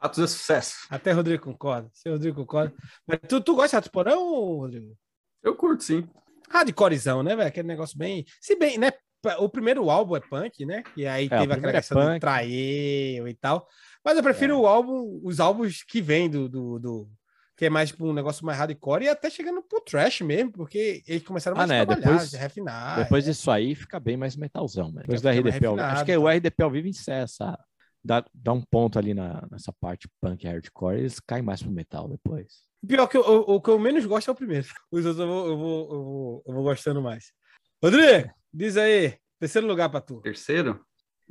Ratos 0.00 0.18
é 0.18 0.26
sucesso. 0.26 0.74
Até 0.90 1.12
Rodrigo 1.12 1.44
concorda. 1.44 1.88
Se 1.92 2.08
Rodrigo 2.08 2.36
concorda. 2.36 2.74
Mas 3.06 3.20
tu, 3.28 3.40
tu 3.40 3.54
gosta 3.54 3.68
de 3.68 3.74
Ratos 3.76 3.90
Porão, 3.90 4.20
Rodrigo? 4.58 4.96
Eu 5.42 5.54
curto, 5.56 5.82
sim. 5.82 6.08
Hardcorezão, 6.50 7.22
né, 7.22 7.34
velho? 7.36 7.48
Aquele 7.48 7.68
negócio 7.68 7.96
bem. 7.96 8.24
Se 8.40 8.56
bem, 8.56 8.78
né? 8.78 8.90
O 9.38 9.48
primeiro 9.48 9.88
álbum 9.88 10.16
é 10.16 10.20
punk, 10.20 10.66
né? 10.66 10.82
E 10.96 11.06
aí 11.06 11.26
É, 11.26 11.38
teve 11.38 11.52
aquela 11.52 11.70
é 11.70 11.74
questão 11.74 12.00
do 12.00 12.06
punk. 12.08 12.20
traeu 12.20 13.28
e 13.28 13.34
tal. 13.40 13.68
Mas 14.04 14.16
eu 14.16 14.22
prefiro 14.22 14.54
É. 14.54 14.56
o 14.56 14.66
álbum, 14.66 15.20
os 15.22 15.38
álbuns 15.38 15.84
que 15.84 16.02
vêm 16.02 16.28
do, 16.28 16.48
do, 16.48 16.78
do- 16.80 17.10
que 17.56 17.66
é 17.66 17.70
mais 17.70 17.90
tipo 17.90 18.06
um 18.06 18.12
negócio 18.12 18.44
mais 18.46 18.58
hardcore 18.58 19.04
e 19.04 19.08
até 19.08 19.28
chegando 19.30 19.62
pro 19.62 19.80
trash 19.80 20.20
mesmo, 20.22 20.52
porque 20.52 21.02
eles 21.06 21.22
começaram 21.22 21.54
Ah, 21.56 21.58
mais 21.58 21.70
né, 21.70 21.80
a 21.82 21.86
trabalhar, 21.86 22.10
depois- 22.10 22.32
refinar. 22.32 22.96
Depois 23.02 23.24
disso 23.24 23.50
aí 23.50 23.74
fica 23.74 24.00
bem 24.00 24.16
mais 24.16 24.36
metalzão, 24.36 24.86
mano. 24.88 25.00
Depois 25.00 25.20
do 25.20 25.28
Fica 25.28 25.40
RDP 25.48 25.66
ao 25.66 25.74
vivo. 25.74 25.82
Acho 25.84 25.90
refinado, 26.00 26.06
que 26.06 26.16
o 26.16 26.24
tá? 26.24 26.32
RDP 26.34 26.62
ao 26.62 26.70
vivo 26.70 26.88
encerra 26.88 27.22
essa. 27.22 27.58
Dá, 28.04 28.24
dá 28.34 28.52
um 28.52 28.60
ponto 28.60 28.98
ali 28.98 29.14
na, 29.14 29.46
nessa 29.50 29.72
parte 29.80 30.08
punk 30.20 30.42
e 30.44 30.48
hardcore, 30.48 30.98
eles 30.98 31.20
caem 31.20 31.42
mais 31.42 31.62
pro 31.62 31.70
metal 31.70 32.08
depois. 32.08 32.64
Pior 32.86 33.06
que 33.06 33.16
eu- 33.16 33.22
o, 33.22 33.54
o 33.56 33.60
que 33.60 33.70
eu 33.70 33.78
menos 33.78 34.04
gosto 34.06 34.28
é 34.28 34.32
o 34.32 34.34
primeiro. 34.34 34.66
Os 34.90 35.06
outros 35.06 35.20
eu 35.20 35.26
vou, 35.28 35.46
eu 35.46 35.56
vou, 35.56 35.82
eu 35.92 36.02
vou, 36.04 36.42
eu 36.48 36.54
vou 36.54 36.62
gostando 36.64 37.00
mais. 37.00 37.32
Rodrigo, 37.80 38.28
diz 38.52 38.76
aí, 38.76 39.16
terceiro 39.38 39.66
lugar 39.68 39.88
pra 39.88 40.00
tu. 40.00 40.20
Terceiro, 40.20 40.84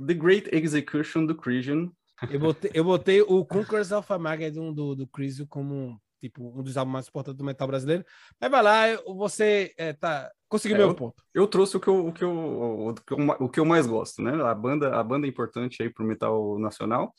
The 0.06 0.14
Great 0.14 0.50
Execution 0.56 1.26
do 1.26 1.36
Christian. 1.36 1.92
Eu 2.30 2.40
botei, 2.40 2.72
eu 2.74 2.84
botei 2.86 3.22
o 3.22 3.44
Conquerors 3.44 3.92
of 3.92 4.12
Armageddon 4.14 4.72
do, 4.72 4.96
do 4.96 5.08
Crisium 5.08 5.48
como 5.48 6.00
tipo, 6.22 6.58
um 6.58 6.62
dos 6.64 6.78
álbuns 6.78 6.94
mais 6.94 7.08
importantes 7.08 7.38
do 7.38 7.44
metal 7.44 7.68
brasileiro. 7.68 8.06
Mas 8.40 8.52
vai 8.52 8.62
lá, 8.64 8.82
você 9.08 9.74
é, 9.78 9.92
tá, 9.94 10.32
conseguiu 10.48 10.76
É, 10.76 10.80
meu 10.80 10.90
eu- 10.90 10.96
ponto. 10.96 11.24
Eu 11.34 11.48
trouxe 11.48 11.76
o 11.76 11.80
que 11.80 11.88
eu, 11.88 12.08
o 12.08 12.14
que 12.14 12.24
eu, 12.24 12.32
o 12.32 12.94
que 12.94 13.14
eu, 13.14 13.18
o 13.40 13.50
que 13.50 13.60
eu 13.60 13.66
mais 13.66 13.88
gosto, 13.88 14.22
né? 14.22 14.32
A 14.44 14.54
banda, 14.54 14.96
a 14.98 15.04
banda 15.04 15.26
é 15.26 15.30
importante 15.30 15.82
aí 15.82 15.90
pro 15.90 16.06
metal 16.06 16.58
nacional. 16.60 17.14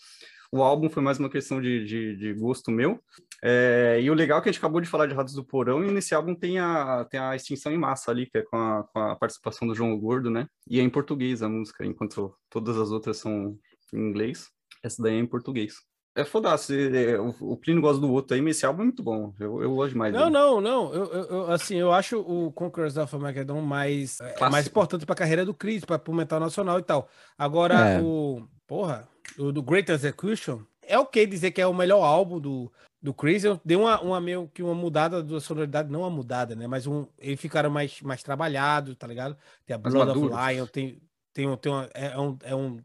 O 0.54 0.62
álbum 0.62 0.90
foi 0.90 1.02
mais 1.02 1.18
uma 1.18 1.30
questão 1.30 1.62
de, 1.62 1.82
de, 1.86 2.14
de 2.16 2.34
gosto 2.34 2.70
meu. 2.70 3.02
É, 3.42 3.98
e 4.02 4.10
o 4.10 4.14
legal 4.14 4.38
é 4.38 4.42
que 4.42 4.50
a 4.50 4.52
gente 4.52 4.60
acabou 4.60 4.82
de 4.82 4.88
falar 4.88 5.06
de 5.06 5.14
Ratos 5.14 5.32
do 5.34 5.42
Porão, 5.42 5.82
e 5.82 5.90
nesse 5.90 6.14
álbum 6.14 6.34
tem 6.34 6.58
a, 6.58 7.06
tem 7.06 7.18
a 7.18 7.34
Extinção 7.34 7.72
em 7.72 7.78
Massa 7.78 8.10
ali, 8.10 8.26
que 8.26 8.36
é 8.36 8.42
com 8.42 8.56
a, 8.56 8.84
com 8.84 8.98
a 8.98 9.16
participação 9.16 9.66
do 9.66 9.74
João 9.74 9.98
Gordo, 9.98 10.30
né? 10.30 10.46
E 10.68 10.78
é 10.78 10.82
em 10.82 10.90
português 10.90 11.42
a 11.42 11.48
música, 11.48 11.86
enquanto 11.86 12.34
todas 12.50 12.76
as 12.78 12.90
outras 12.90 13.16
são 13.16 13.58
em 13.94 13.98
inglês. 13.98 14.50
Essa 14.82 15.02
daí 15.02 15.14
é 15.14 15.18
em 15.18 15.26
português. 15.26 15.76
É 16.14 16.24
foda-se, 16.24 16.94
é, 16.94 17.18
o, 17.18 17.34
o 17.40 17.56
Plínio 17.56 17.80
gosta 17.80 17.98
do 18.00 18.12
outro 18.12 18.34
aí, 18.34 18.42
mas 18.42 18.56
esse 18.56 18.66
álbum 18.66 18.82
é 18.82 18.84
muito 18.84 19.02
bom. 19.02 19.32
Eu, 19.40 19.62
eu 19.62 19.74
gosto 19.74 19.92
demais 19.92 20.12
Não, 20.12 20.20
dele. 20.24 20.32
não, 20.32 20.60
não. 20.60 20.92
Eu, 20.94 21.04
eu- 21.06 21.50
assim, 21.50 21.76
eu 21.76 21.90
acho 21.90 22.20
o 22.20 22.52
Conquerors 22.52 22.98
of 22.98 23.14
Armageddon 23.14 23.62
mais, 23.62 24.20
é, 24.20 24.24
Clássico. 24.32 24.50
mais 24.52 24.66
importante 24.66 25.06
pra 25.06 25.14
carreira 25.14 25.44
do 25.46 25.54
Chris, 25.54 25.84
para 25.86 25.98
o 26.06 26.14
metal 26.14 26.38
nacional 26.38 26.78
e 26.78 26.82
tal. 26.82 27.08
Agora, 27.38 27.74
É. 27.92 28.02
o. 28.02 28.46
Porra, 28.66 29.08
o 29.38 29.52
do 29.52 29.62
Great 29.62 29.90
Execution 29.90 30.60
é 30.82 30.98
ok 30.98 31.26
dizer 31.26 31.50
que 31.50 31.60
é 31.60 31.66
o 31.66 31.74
melhor 31.74 32.02
álbum 32.02 32.38
do, 32.38 32.70
do 33.02 33.12
Chris. 33.14 33.44
Eu 33.44 33.58
dei 33.64 33.76
uma, 33.76 34.00
uma 34.02 34.20
meio 34.20 34.50
que 34.52 34.62
uma 34.62 34.74
mudada 34.74 35.22
da 35.22 35.40
sonoridade, 35.40 35.90
não 35.90 36.00
uma 36.00 36.10
mudada, 36.10 36.54
né? 36.54 36.66
Mas 36.66 36.86
um, 36.86 37.06
eles 37.18 37.40
ficaram 37.40 37.70
mais, 37.70 38.00
mais 38.02 38.22
trabalhados, 38.22 38.94
tá 38.96 39.06
ligado? 39.06 39.34
Tem 39.66 39.74
a 39.74 39.78
Blood 39.78 40.10
of. 40.10 40.20
Lion, 40.52 40.66
tem, 40.66 41.00
tem, 41.32 41.48
um- 41.48 41.56
tem 41.56 41.72
uma, 41.72 41.88
é 41.94 42.18
um, 42.18 42.38
é 42.44 42.54
um, 42.54 42.80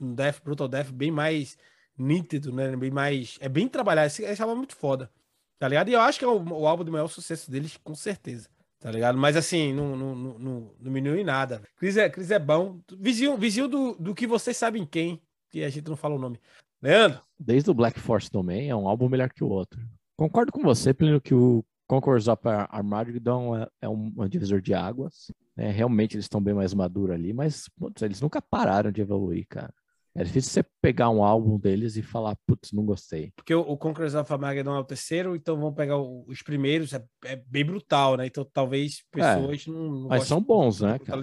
um 0.00 0.14
Death, 0.14 0.40
Brutal 0.44 0.66
Death 0.68 0.90
bem 0.90 1.10
mais 1.12 1.56
nítido, 1.98 2.52
né? 2.52 2.74
Bem 2.76 2.90
mais. 2.90 3.38
É 3.40 3.48
bem 3.48 3.68
trabalhado. 3.68 4.06
Esse, 4.08 4.22
esse 4.24 4.40
álbum 4.42 4.54
é 4.54 4.58
muito 4.58 4.76
foda. 4.76 5.10
Tá 5.58 5.68
ligado? 5.68 5.88
E 5.88 5.92
eu 5.92 6.00
acho 6.00 6.18
que 6.18 6.24
é 6.24 6.28
o, 6.28 6.42
o 6.42 6.66
álbum 6.66 6.84
do 6.84 6.92
maior 6.92 7.06
sucesso 7.08 7.50
deles, 7.50 7.76
com 7.82 7.94
certeza. 7.94 8.48
Tá 8.80 8.90
ligado? 8.90 9.16
Mas 9.16 9.36
assim, 9.36 9.72
não, 9.72 9.96
não, 9.96 10.14
não, 10.14 10.38
não, 10.38 10.60
não 10.60 10.70
diminui 10.80 11.22
nada. 11.22 11.62
Cris 11.76 11.96
é, 11.96 12.10
Cris 12.10 12.32
é 12.32 12.38
bom. 12.38 12.80
Vizinho, 12.98 13.36
vizinho 13.36 13.68
do, 13.68 13.94
do 13.94 14.14
que 14.14 14.26
vocês 14.26 14.56
sabem 14.56 14.84
quem, 14.84 15.20
que 15.50 15.62
a 15.62 15.68
gente 15.68 15.88
não 15.88 15.96
fala 15.96 16.16
o 16.16 16.18
nome. 16.18 16.40
Leandro, 16.82 17.20
Desde 17.38 17.70
o 17.70 17.74
Black 17.74 18.00
Force 18.00 18.28
Domain 18.28 18.66
é 18.66 18.74
um 18.74 18.88
álbum 18.88 19.08
melhor 19.08 19.30
que 19.32 19.44
o 19.44 19.48
outro. 19.48 19.80
Concordo 20.16 20.50
com 20.50 20.62
você, 20.62 20.92
Plínio, 20.92 21.20
que 21.20 21.32
o 21.32 21.64
Conquerors 21.86 22.28
Ar- 22.28 22.66
Armageddon 22.70 23.56
é, 23.56 23.68
é 23.82 23.88
um, 23.88 24.12
um 24.16 24.28
divisor 24.28 24.60
de 24.60 24.74
águas. 24.74 25.30
né? 25.56 25.70
realmente 25.70 26.16
eles 26.16 26.24
estão 26.24 26.42
bem 26.42 26.54
mais 26.54 26.74
maduros 26.74 27.14
ali, 27.14 27.32
mas 27.32 27.68
putz, 27.78 28.02
eles 28.02 28.20
nunca 28.20 28.42
pararam 28.42 28.90
de 28.90 29.00
evoluir, 29.00 29.46
cara. 29.48 29.72
É 30.14 30.22
difícil 30.24 30.50
você 30.50 30.62
pegar 30.82 31.08
um 31.08 31.24
álbum 31.24 31.58
deles 31.58 31.96
e 31.96 32.02
falar, 32.02 32.36
putz, 32.46 32.70
não 32.72 32.84
gostei. 32.84 33.32
porque 33.34 33.54
o, 33.54 33.60
o 33.62 33.76
Conquerors 33.78 34.14
of 34.14 34.30
Armageddon 34.30 34.74
é 34.76 34.78
o 34.78 34.84
terceiro, 34.84 35.34
então 35.34 35.56
vamos 35.56 35.74
pegar 35.74 35.96
o- 35.96 36.24
os 36.28 36.42
primeiros. 36.42 36.92
É, 36.92 37.02
é 37.24 37.36
bem 37.36 37.64
brutal, 37.64 38.16
né? 38.16 38.26
Então 38.26 38.44
talvez 38.52 39.02
pessoas 39.10 39.66
não, 39.66 39.90
não 39.90 40.06
É, 40.06 40.18
mas 40.18 40.28
são 40.28 40.42
bons, 40.42 40.80
né, 40.82 40.98
cara? 40.98 41.18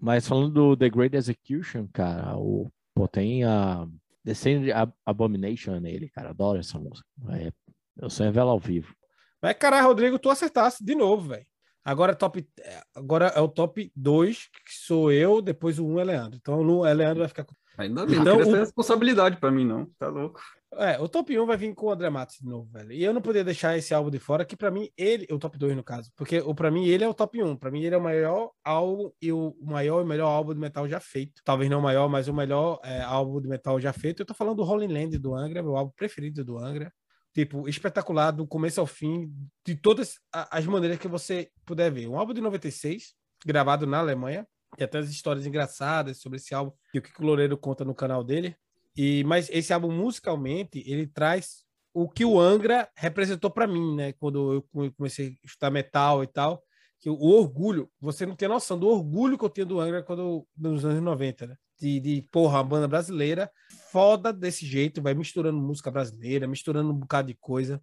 Mas 0.00 0.26
falando 0.26 0.50
do 0.50 0.76
The 0.76 0.88
Great 0.90 1.16
Execution, 1.16 1.86
cara, 1.92 2.36
o, 2.36 2.70
pô, 2.94 3.06
tem 3.06 3.44
a 3.44 3.86
Descended 4.24 4.72
Ab- 4.72 4.92
Abomination 5.06 5.78
nele, 5.80 6.08
cara. 6.08 6.30
Adoro 6.30 6.58
essa 6.58 6.78
música. 6.78 7.06
É, 7.30 7.52
eu 8.00 8.10
sonho 8.10 8.32
vê-la 8.32 8.50
ao 8.50 8.58
vivo. 8.58 8.94
Mas 9.40 9.54
caralho, 9.56 9.86
Rodrigo, 9.86 10.18
tu 10.18 10.28
acertasse 10.30 10.84
de 10.84 10.94
novo, 10.96 11.28
velho. 11.28 11.46
Agora, 11.84 12.14
top, 12.14 12.46
é, 12.60 12.82
agora 12.94 13.26
é 13.28 13.40
o 13.40 13.48
top 13.48 13.90
2, 13.96 14.48
que 14.66 14.74
sou 14.74 15.10
eu, 15.12 15.40
depois 15.40 15.78
o 15.78 15.86
1 15.86 15.92
um 15.94 16.00
é 16.00 16.04
Leandro. 16.04 16.36
Então 16.40 16.60
o 16.60 16.84
é 16.84 16.92
Leandro 16.92 17.20
vai 17.20 17.28
ficar 17.28 17.44
com. 17.44 17.54
Ainda 17.78 18.04
bem, 18.04 18.16
não 18.16 18.22
Então, 18.22 18.36
queria 18.38 18.52
o- 18.52 18.56
responsabilidade 18.56 19.36
pra 19.38 19.50
mim, 19.50 19.64
não. 19.64 19.86
Tá 19.98 20.08
louco. 20.08 20.40
É, 20.74 20.98
o 21.00 21.08
top 21.08 21.38
1 21.38 21.46
vai 21.46 21.56
vir 21.56 21.74
com 21.74 21.86
o 21.86 21.90
André 21.90 22.10
Matos 22.10 22.36
de 22.40 22.46
novo, 22.46 22.68
velho. 22.70 22.92
E 22.92 23.02
eu 23.02 23.14
não 23.14 23.22
podia 23.22 23.42
deixar 23.42 23.78
esse 23.78 23.94
álbum 23.94 24.10
de 24.10 24.18
fora, 24.18 24.44
que 24.44 24.54
pra 24.56 24.70
mim, 24.70 24.90
ele, 24.98 25.26
o 25.30 25.38
top 25.38 25.56
2 25.56 25.74
no 25.74 25.82
caso, 25.82 26.10
porque 26.14 26.40
o 26.40 26.54
para 26.54 26.70
mim 26.70 26.84
ele 26.86 27.02
é 27.04 27.08
o 27.08 27.14
top 27.14 27.42
1. 27.42 27.56
Pra 27.56 27.70
mim 27.70 27.82
ele 27.82 27.94
é 27.94 27.98
o 27.98 28.02
maior 28.02 28.50
álbum 28.62 29.10
e 29.22 29.32
o 29.32 29.56
maior 29.62 30.02
e 30.04 30.06
melhor 30.06 30.28
álbum 30.28 30.52
de 30.52 30.60
metal 30.60 30.86
já 30.86 31.00
feito. 31.00 31.40
Talvez 31.44 31.70
não 31.70 31.78
o 31.78 31.82
maior, 31.82 32.06
mas 32.08 32.28
o 32.28 32.34
melhor 32.34 32.80
é, 32.84 33.00
álbum 33.00 33.40
de 33.40 33.48
metal 33.48 33.80
já 33.80 33.92
feito. 33.94 34.20
Eu 34.20 34.26
tô 34.26 34.34
falando 34.34 34.56
do 34.56 34.64
Rolling 34.64 34.92
Land 34.92 35.16
do 35.18 35.34
Angra, 35.34 35.62
meu 35.62 35.74
álbum 35.76 35.92
preferido 35.96 36.44
do 36.44 36.58
Angra. 36.58 36.92
Tipo, 37.34 37.68
espetacular 37.68 38.32
do 38.32 38.46
começo 38.46 38.80
ao 38.80 38.86
fim, 38.86 39.32
de 39.64 39.76
todas 39.76 40.16
as 40.32 40.66
maneiras 40.66 40.98
que 40.98 41.06
você 41.08 41.48
puder 41.64 41.90
ver. 41.90 42.08
Um 42.08 42.18
álbum 42.18 42.34
de 42.34 42.40
96, 42.40 43.14
gravado 43.46 43.86
na 43.86 43.98
Alemanha. 44.00 44.46
Tem 44.76 44.84
até 44.84 44.98
as 44.98 45.08
histórias 45.10 45.46
engraçadas 45.46 46.18
sobre 46.18 46.36
esse 46.36 46.54
álbum 46.54 46.72
que 46.92 46.98
o 46.98 47.02
Kiko 47.02 47.24
Loureiro 47.24 47.56
conta 47.56 47.84
no 47.84 47.94
canal 47.94 48.22
dele. 48.22 48.56
E, 48.96 49.24
mas 49.24 49.48
esse 49.50 49.72
álbum, 49.72 49.90
musicalmente, 49.92 50.82
ele 50.86 51.06
traz 51.06 51.64
o 51.94 52.08
que 52.08 52.24
o 52.24 52.38
Angra 52.38 52.88
representou 52.96 53.50
para 53.50 53.66
mim, 53.66 53.96
né? 53.96 54.12
Quando 54.12 54.54
eu 54.54 54.62
come- 54.72 54.90
comecei 54.90 55.28
a 55.28 55.46
estudar 55.46 55.70
metal 55.70 56.22
e 56.22 56.26
tal. 56.26 56.62
Que 57.00 57.08
o 57.08 57.14
orgulho, 57.16 57.88
você 58.00 58.26
não 58.26 58.34
tem 58.34 58.48
noção 58.48 58.76
do 58.78 58.88
orgulho 58.88 59.38
que 59.38 59.44
eu 59.44 59.48
tinha 59.48 59.64
do 59.64 59.78
Angra 59.78 60.02
quando, 60.02 60.46
nos 60.56 60.84
anos 60.84 61.00
90, 61.00 61.46
né? 61.46 61.56
De, 61.80 62.00
de 62.00 62.22
porra, 62.32 62.58
uma 62.58 62.64
banda 62.64 62.88
brasileira 62.88 63.48
foda 63.92 64.32
desse 64.32 64.66
jeito, 64.66 65.00
vai 65.00 65.14
misturando 65.14 65.58
música 65.60 65.92
brasileira, 65.92 66.48
misturando 66.48 66.90
um 66.90 66.94
bocado 66.98 67.28
de 67.28 67.34
coisa. 67.34 67.80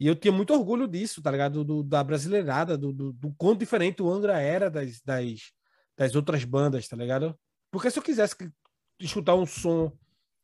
E 0.00 0.06
eu 0.06 0.16
tinha 0.16 0.32
muito 0.32 0.52
orgulho 0.52 0.88
disso, 0.88 1.22
tá 1.22 1.30
ligado? 1.30 1.62
Do, 1.64 1.82
da 1.82 2.02
brasileirada, 2.02 2.76
do, 2.76 2.92
do, 2.92 3.12
do 3.12 3.32
quão 3.34 3.54
diferente 3.54 4.02
o 4.02 4.10
Angra 4.10 4.40
era 4.40 4.68
das, 4.68 5.00
das, 5.00 5.52
das 6.00 6.14
outras 6.14 6.44
bandas, 6.44 6.88
tá 6.88 6.96
ligado? 6.96 7.38
Porque 7.70 7.90
se 7.90 7.98
eu 7.98 8.02
quisesse 8.02 8.34
escutar 8.98 9.34
um 9.34 9.44
som 9.44 9.92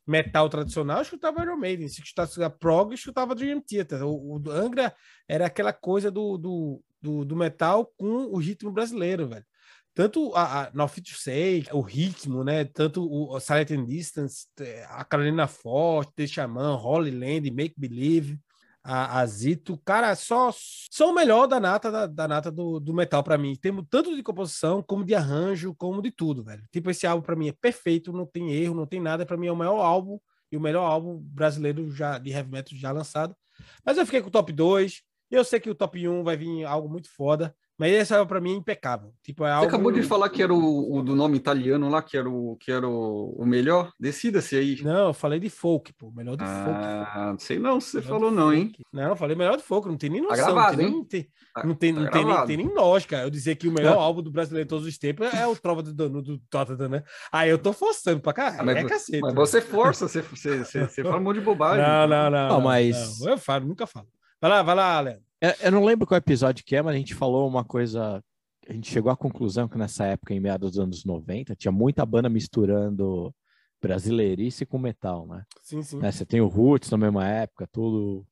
metal 0.06 0.50
tradicional, 0.50 0.98
eu 0.98 1.02
escutava 1.02 1.42
Iron 1.42 1.56
Maiden. 1.56 1.88
Se 1.88 2.02
escutasse 2.02 2.42
a 2.42 2.50
prog, 2.50 2.90
eu 2.90 2.94
escutava 2.94 3.34
Dream 3.34 3.62
Theater. 3.62 4.02
O, 4.04 4.36
o 4.36 4.50
Angra 4.50 4.94
era 5.26 5.46
aquela 5.46 5.72
coisa 5.72 6.10
do, 6.10 6.36
do, 6.36 6.84
do, 7.00 7.24
do 7.24 7.34
metal 7.34 7.90
com 7.96 8.26
o 8.26 8.36
ritmo 8.36 8.70
brasileiro, 8.70 9.28
velho. 9.28 9.46
Tanto 9.94 10.30
a, 10.34 10.64
a 10.64 10.70
No 10.74 10.86
Fit 10.88 11.14
Say, 11.16 11.64
o 11.72 11.80
ritmo, 11.80 12.44
né? 12.44 12.66
Tanto 12.66 13.10
o, 13.10 13.40
Silent 13.40 13.70
and 13.70 13.86
Distance, 13.86 14.46
a 14.90 15.06
Carolina 15.06 15.46
Forte, 15.46 16.12
The 16.16 16.26
Shaman, 16.26 16.76
Holy 16.76 17.12
Land, 17.12 17.50
Make 17.50 17.76
Believe, 17.78 18.38
a, 18.86 19.20
a 19.20 19.26
Zito, 19.26 19.76
cara, 19.84 20.14
só 20.14 20.50
são 20.90 21.10
o 21.10 21.14
melhor 21.14 21.48
da 21.48 21.58
nata 21.58 21.90
da, 21.90 22.06
da 22.06 22.28
nata 22.28 22.52
do, 22.52 22.78
do 22.78 22.94
metal 22.94 23.22
pra 23.22 23.36
mim. 23.36 23.56
Temos 23.56 23.84
tanto 23.90 24.14
de 24.14 24.22
composição, 24.22 24.80
como 24.80 25.04
de 25.04 25.14
arranjo, 25.14 25.74
como 25.74 26.00
de 26.00 26.12
tudo, 26.12 26.44
velho. 26.44 26.62
Tipo, 26.70 26.90
esse 26.90 27.06
álbum 27.06 27.24
pra 27.24 27.34
mim 27.34 27.48
é 27.48 27.52
perfeito, 27.52 28.12
não 28.12 28.24
tem 28.24 28.52
erro, 28.52 28.76
não 28.76 28.86
tem 28.86 29.00
nada. 29.00 29.26
Pra 29.26 29.36
mim 29.36 29.48
é 29.48 29.52
o 29.52 29.56
maior 29.56 29.80
álbum 29.80 30.20
e 30.52 30.56
o 30.56 30.60
melhor 30.60 30.84
álbum 30.84 31.18
brasileiro 31.18 31.90
já 31.90 32.16
de 32.18 32.30
heavy 32.30 32.50
metal 32.50 32.78
já 32.78 32.92
lançado. 32.92 33.36
Mas 33.84 33.98
eu 33.98 34.06
fiquei 34.06 34.22
com 34.22 34.28
o 34.28 34.32
top 34.32 34.52
2. 34.52 35.02
E 35.30 35.34
eu 35.34 35.44
sei 35.44 35.58
que 35.58 35.68
o 35.68 35.74
top 35.74 36.06
1 36.06 36.22
vai 36.22 36.36
vir 36.36 36.64
algo 36.64 36.88
muito 36.88 37.10
foda. 37.10 37.54
Mas 37.78 37.92
essa 37.92 38.24
pra 38.24 38.40
mim 38.40 38.52
é 38.54 38.56
impecável. 38.56 39.12
Tipo, 39.22 39.44
é 39.44 39.48
Você 39.48 39.52
algo... 39.54 39.66
acabou 39.68 39.92
de 39.92 40.02
falar 40.02 40.30
que 40.30 40.42
era 40.42 40.52
o, 40.54 40.96
o 40.96 41.02
do 41.02 41.14
nome 41.14 41.36
italiano 41.36 41.90
lá, 41.90 42.00
que 42.00 42.16
era 42.16 42.28
o, 42.28 42.56
que 42.56 42.72
era 42.72 42.88
o, 42.88 43.34
o 43.38 43.44
melhor? 43.44 43.92
Decida-se 44.00 44.56
aí. 44.56 44.82
Não, 44.82 45.08
eu 45.08 45.12
falei 45.12 45.38
de 45.38 45.50
folk, 45.50 45.92
pô. 45.92 46.10
Melhor 46.10 46.36
de 46.36 46.44
folk. 46.44 46.70
Ah, 46.80 47.28
não 47.32 47.38
sei 47.38 47.58
não 47.58 47.78
se 47.78 47.90
você 47.90 47.96
Melhor 47.98 48.08
falou 48.10 48.30
não, 48.30 48.52
hein? 48.52 48.66
folk. 48.74 48.82
Não, 48.92 49.02
eu 49.10 49.16
falei 49.16 49.36
melhor 49.36 49.56
de 49.58 49.62
folk, 49.62 49.86
não 49.88 49.96
tem 49.98 50.08
nem 50.08 50.22
Tá 50.22 50.28
noção. 50.30 50.44
gravado, 50.54 50.70
não 50.70 50.76
tem, 50.76 50.86
hein? 50.86 50.90
nem- 50.90 50.98
não 50.98 51.04
tem, 51.04 51.30
Tá- 51.54 51.64
não 51.64 51.74
tem, 51.74 51.94
tá 51.94 52.00
não 52.00 52.46
tem, 52.46 52.46
tem 52.46 52.56
nem 52.66 52.74
lógica. 52.74 53.18
Eu 53.18 53.30
dizer 53.30 53.56
que 53.56 53.68
o 53.68 53.72
melhor 53.72 53.98
álbum 53.98 54.22
do 54.22 54.30
brasileiro 54.30 54.64
de 54.66 54.70
todos 54.70 54.86
os 54.86 54.96
tempos 54.96 55.32
é 55.34 55.46
o 55.46 55.54
Trova 55.54 55.82
do 55.82 55.92
Danu 55.92 56.22
do 56.22 56.38
Tottenham, 56.50 56.88
né? 56.88 57.02
Aí 57.30 57.50
eu 57.50 57.58
tô 57.58 57.72
forçando 57.74 58.20
pra 58.20 58.32
cá. 58.32 58.56
Ah, 58.58 58.64
mas 58.64 58.76
é 58.76 58.84
cacete. 58.84 59.20
Mas 59.20 59.34
né? 59.34 59.38
você 59.40 59.60
força, 59.60 60.08
você, 60.08 60.22
você, 60.22 60.64
você, 60.64 60.84
você 60.86 61.02
fala 61.02 61.18
um 61.18 61.22
monte 61.22 61.40
de 61.40 61.44
bobagem. 61.44 61.84
Não, 61.86 62.06
não, 62.06 62.30
não. 62.30 62.30
Não, 62.30 62.48
não, 62.56 62.60
mas- 62.62 63.20
não. 63.20 63.28
Eu 63.32 63.38
falo, 63.38 63.66
nunca 63.66 63.86
falo. 63.86 64.06
Vai 64.40 64.50
lá, 64.50 64.62
vai 64.62 64.74
lá, 64.74 65.00
Léo. 65.00 65.25
Eu, 65.40 65.52
eu 65.62 65.72
não 65.72 65.84
lembro 65.84 66.06
qual 66.06 66.18
episódio 66.18 66.64
que 66.64 66.76
é, 66.76 66.82
mas 66.82 66.94
a 66.94 66.98
gente 66.98 67.14
falou 67.14 67.48
uma 67.48 67.64
coisa. 67.64 68.22
A 68.68 68.72
gente 68.72 68.90
chegou 68.90 69.12
à 69.12 69.16
conclusão 69.16 69.68
que 69.68 69.78
nessa 69.78 70.06
época, 70.06 70.34
em 70.34 70.40
meados 70.40 70.72
dos 70.72 70.80
anos 70.80 71.04
90, 71.04 71.54
tinha 71.54 71.70
muita 71.70 72.04
banda 72.04 72.28
misturando 72.28 73.32
brasileirice 73.80 74.66
com 74.66 74.78
metal, 74.78 75.26
né? 75.26 75.44
Sim, 75.62 75.82
sim. 75.82 75.98
Né, 75.98 76.10
Você 76.10 76.24
tem 76.24 76.40
o 76.40 76.48
Roots 76.48 76.90
na 76.90 76.96
mesma 76.96 77.28
época, 77.28 77.68
tudo. 77.70 78.26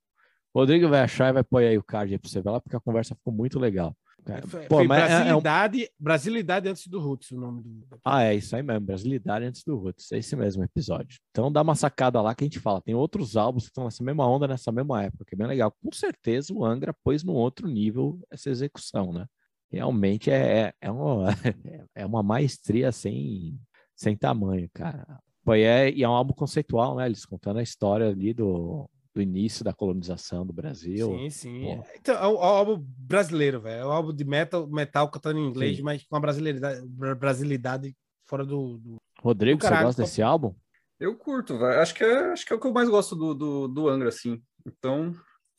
O 0.52 0.60
Rodrigo 0.60 0.88
vai 0.88 1.00
achar 1.00 1.28
e 1.28 1.32
vai 1.32 1.44
pôr 1.44 1.62
aí 1.62 1.76
o 1.78 1.82
card 1.82 2.12
aí 2.12 2.18
pra 2.18 2.28
você 2.28 2.40
ver 2.40 2.50
lá, 2.50 2.60
porque 2.60 2.76
a 2.76 2.80
conversa 2.80 3.14
ficou 3.14 3.32
muito 3.32 3.58
legal. 3.58 3.96
Cara, 4.24 4.46
Foi, 4.46 4.62
pô, 4.66 4.76
foi 4.76 4.86
mas 4.86 5.10
é- 5.10 5.28
é 5.28 5.34
um- 5.36 5.40
Brasilidade, 5.42 5.90
Brasilidade 5.98 6.68
antes 6.68 6.86
do 6.86 6.98
Roots, 6.98 7.30
o 7.30 7.36
nome 7.38 7.62
do. 7.62 7.86
Ah, 8.04 8.22
é 8.22 8.34
isso 8.34 8.56
aí 8.56 8.62
mesmo, 8.62 8.86
Brasilidade 8.86 9.44
antes 9.44 9.62
do 9.62 9.76
Roots, 9.76 10.10
é 10.12 10.18
esse 10.18 10.34
mesmo 10.34 10.64
episódio. 10.64 11.18
Então 11.30 11.52
dá 11.52 11.60
uma 11.62 11.74
sacada 11.74 12.20
lá 12.22 12.34
que 12.34 12.42
a 12.42 12.46
gente 12.46 12.58
fala, 12.58 12.80
tem 12.80 12.94
outros 12.94 13.36
álbuns 13.36 13.64
que 13.64 13.70
estão 13.70 13.84
nessa 13.84 14.02
mesma 14.02 14.26
onda, 14.26 14.48
nessa 14.48 14.72
mesma 14.72 15.02
época, 15.02 15.24
que 15.26 15.34
é 15.34 15.38
bem 15.38 15.46
legal. 15.46 15.70
Com 15.82 15.92
certeza 15.92 16.54
o 16.54 16.64
Angra 16.64 16.94
pôs 17.04 17.22
no 17.22 17.34
outro 17.34 17.68
nível 17.68 18.18
essa 18.30 18.48
execução, 18.48 19.12
né? 19.12 19.26
Realmente 19.70 20.30
é, 20.30 20.58
é, 20.68 20.74
é, 20.80 20.90
uma, 20.90 21.26
é 21.94 22.06
uma 22.06 22.22
maestria 22.22 22.92
sem, 22.92 23.58
sem 23.94 24.16
tamanho, 24.16 24.70
cara. 24.72 25.04
Pô, 25.44 25.54
e 25.54 25.62
é, 25.62 25.90
e 25.90 26.02
é 26.02 26.08
um 26.08 26.12
álbum 26.12 26.32
conceitual, 26.32 26.96
né? 26.96 27.04
Eles 27.04 27.26
contando 27.26 27.58
a 27.58 27.62
história 27.62 28.08
ali 28.08 28.32
do, 28.32 28.88
do 29.14 29.22
início 29.22 29.64
da 29.64 29.72
colonização 29.72 30.44
do 30.44 30.52
Brasil. 30.52 31.06
Sim, 31.16 31.30
sim. 31.30 31.60
Pô. 31.62 31.86
Então, 31.96 32.14
é 32.16 32.26
um 32.26 32.38
álbum 32.42 32.84
brasileiro, 32.98 33.60
velho. 33.60 33.82
É 33.82 33.86
um 33.86 33.92
álbum 33.92 34.12
de 34.12 34.24
metal, 34.24 34.66
metal 34.66 35.08
cantando 35.08 35.38
em 35.38 35.46
inglês, 35.48 35.76
Sim. 35.76 35.82
mas 35.84 36.02
com 36.04 36.16
a 36.16 36.20
brasilidade, 36.20 36.84
brasilidade 37.16 37.96
fora 38.26 38.44
do. 38.44 38.78
do- 38.78 38.96
Rodrigo, 39.22 39.58
Do 39.60 39.66
você 39.66 39.82
gosta 39.82 40.02
desse 40.02 40.20
álbum? 40.20 40.52
Eu 40.98 41.16
curto, 41.16 41.56
velho. 41.56 41.80
Acho 41.80 41.94
que 41.94 42.02
é, 42.04 42.32
acho 42.32 42.44
que 42.44 42.52
é 42.52 42.56
o 42.56 42.60
que 42.60 42.66
eu 42.66 42.72
mais 42.72 42.88
gosto 42.88 43.14
do, 43.14 43.34
do, 43.34 43.68
do 43.68 43.88
Angra, 43.88 44.08
assim. 44.08 44.42
Então, 44.66 45.14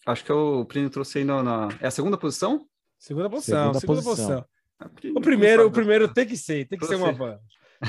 acho 0.05 0.23
que 0.25 0.31
é 0.31 0.35
o 0.35 0.65
Plínio 0.65 0.89
trouxe 0.89 1.19
aí 1.19 1.23
na, 1.23 1.41
na- 1.41 1.69
É 1.79 1.87
a 1.87 1.91
segunda 1.91 2.17
posição? 2.17 2.67
Segunda 2.99 3.29
posição, 3.29 3.73
segunda, 3.73 3.79
Segunda 3.79 4.03
posição. 4.03 4.27
posição. 4.41 4.45
Ah, 4.79 4.89
O 5.15 5.21
primeiro, 5.21 5.67
o 5.67 5.71
primeiro 5.71 6.13
tem 6.13 6.25
que 6.27 6.35
ser, 6.35 6.67
tem 6.67 6.77
que 6.77 6.85
ser 6.85 6.95
uma 6.95 7.11
banda. 7.13 7.39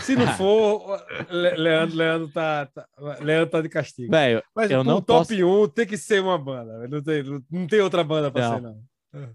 Se 0.02 0.16
não 0.16 0.26
for, 0.36 1.00
Le- 1.30 1.56
Leandro, 1.56 1.96
Leandro, 1.96 2.28
tá, 2.32 2.66
tá- 2.66 2.86
Leandro 3.20 3.50
tá 3.50 3.60
de 3.60 3.68
castigo. 3.68 4.10
Velho, 4.10 4.42
Mas 4.54 4.70
eu 4.70 4.80
o 4.80 4.84
não 4.84 5.00
top 5.00 5.42
1 5.42 5.68
tem 5.68 5.86
que 5.86 5.96
ser 5.96 6.20
uma 6.22 6.36
banda. 6.38 6.86
Não 6.88 7.02
tem, 7.02 7.22
não 7.50 7.66
tem 7.66 7.80
outra 7.80 8.02
banda 8.04 8.30
pra 8.30 8.48
Não. 8.48 8.54
ser, 8.54 8.60
não. 8.62 8.80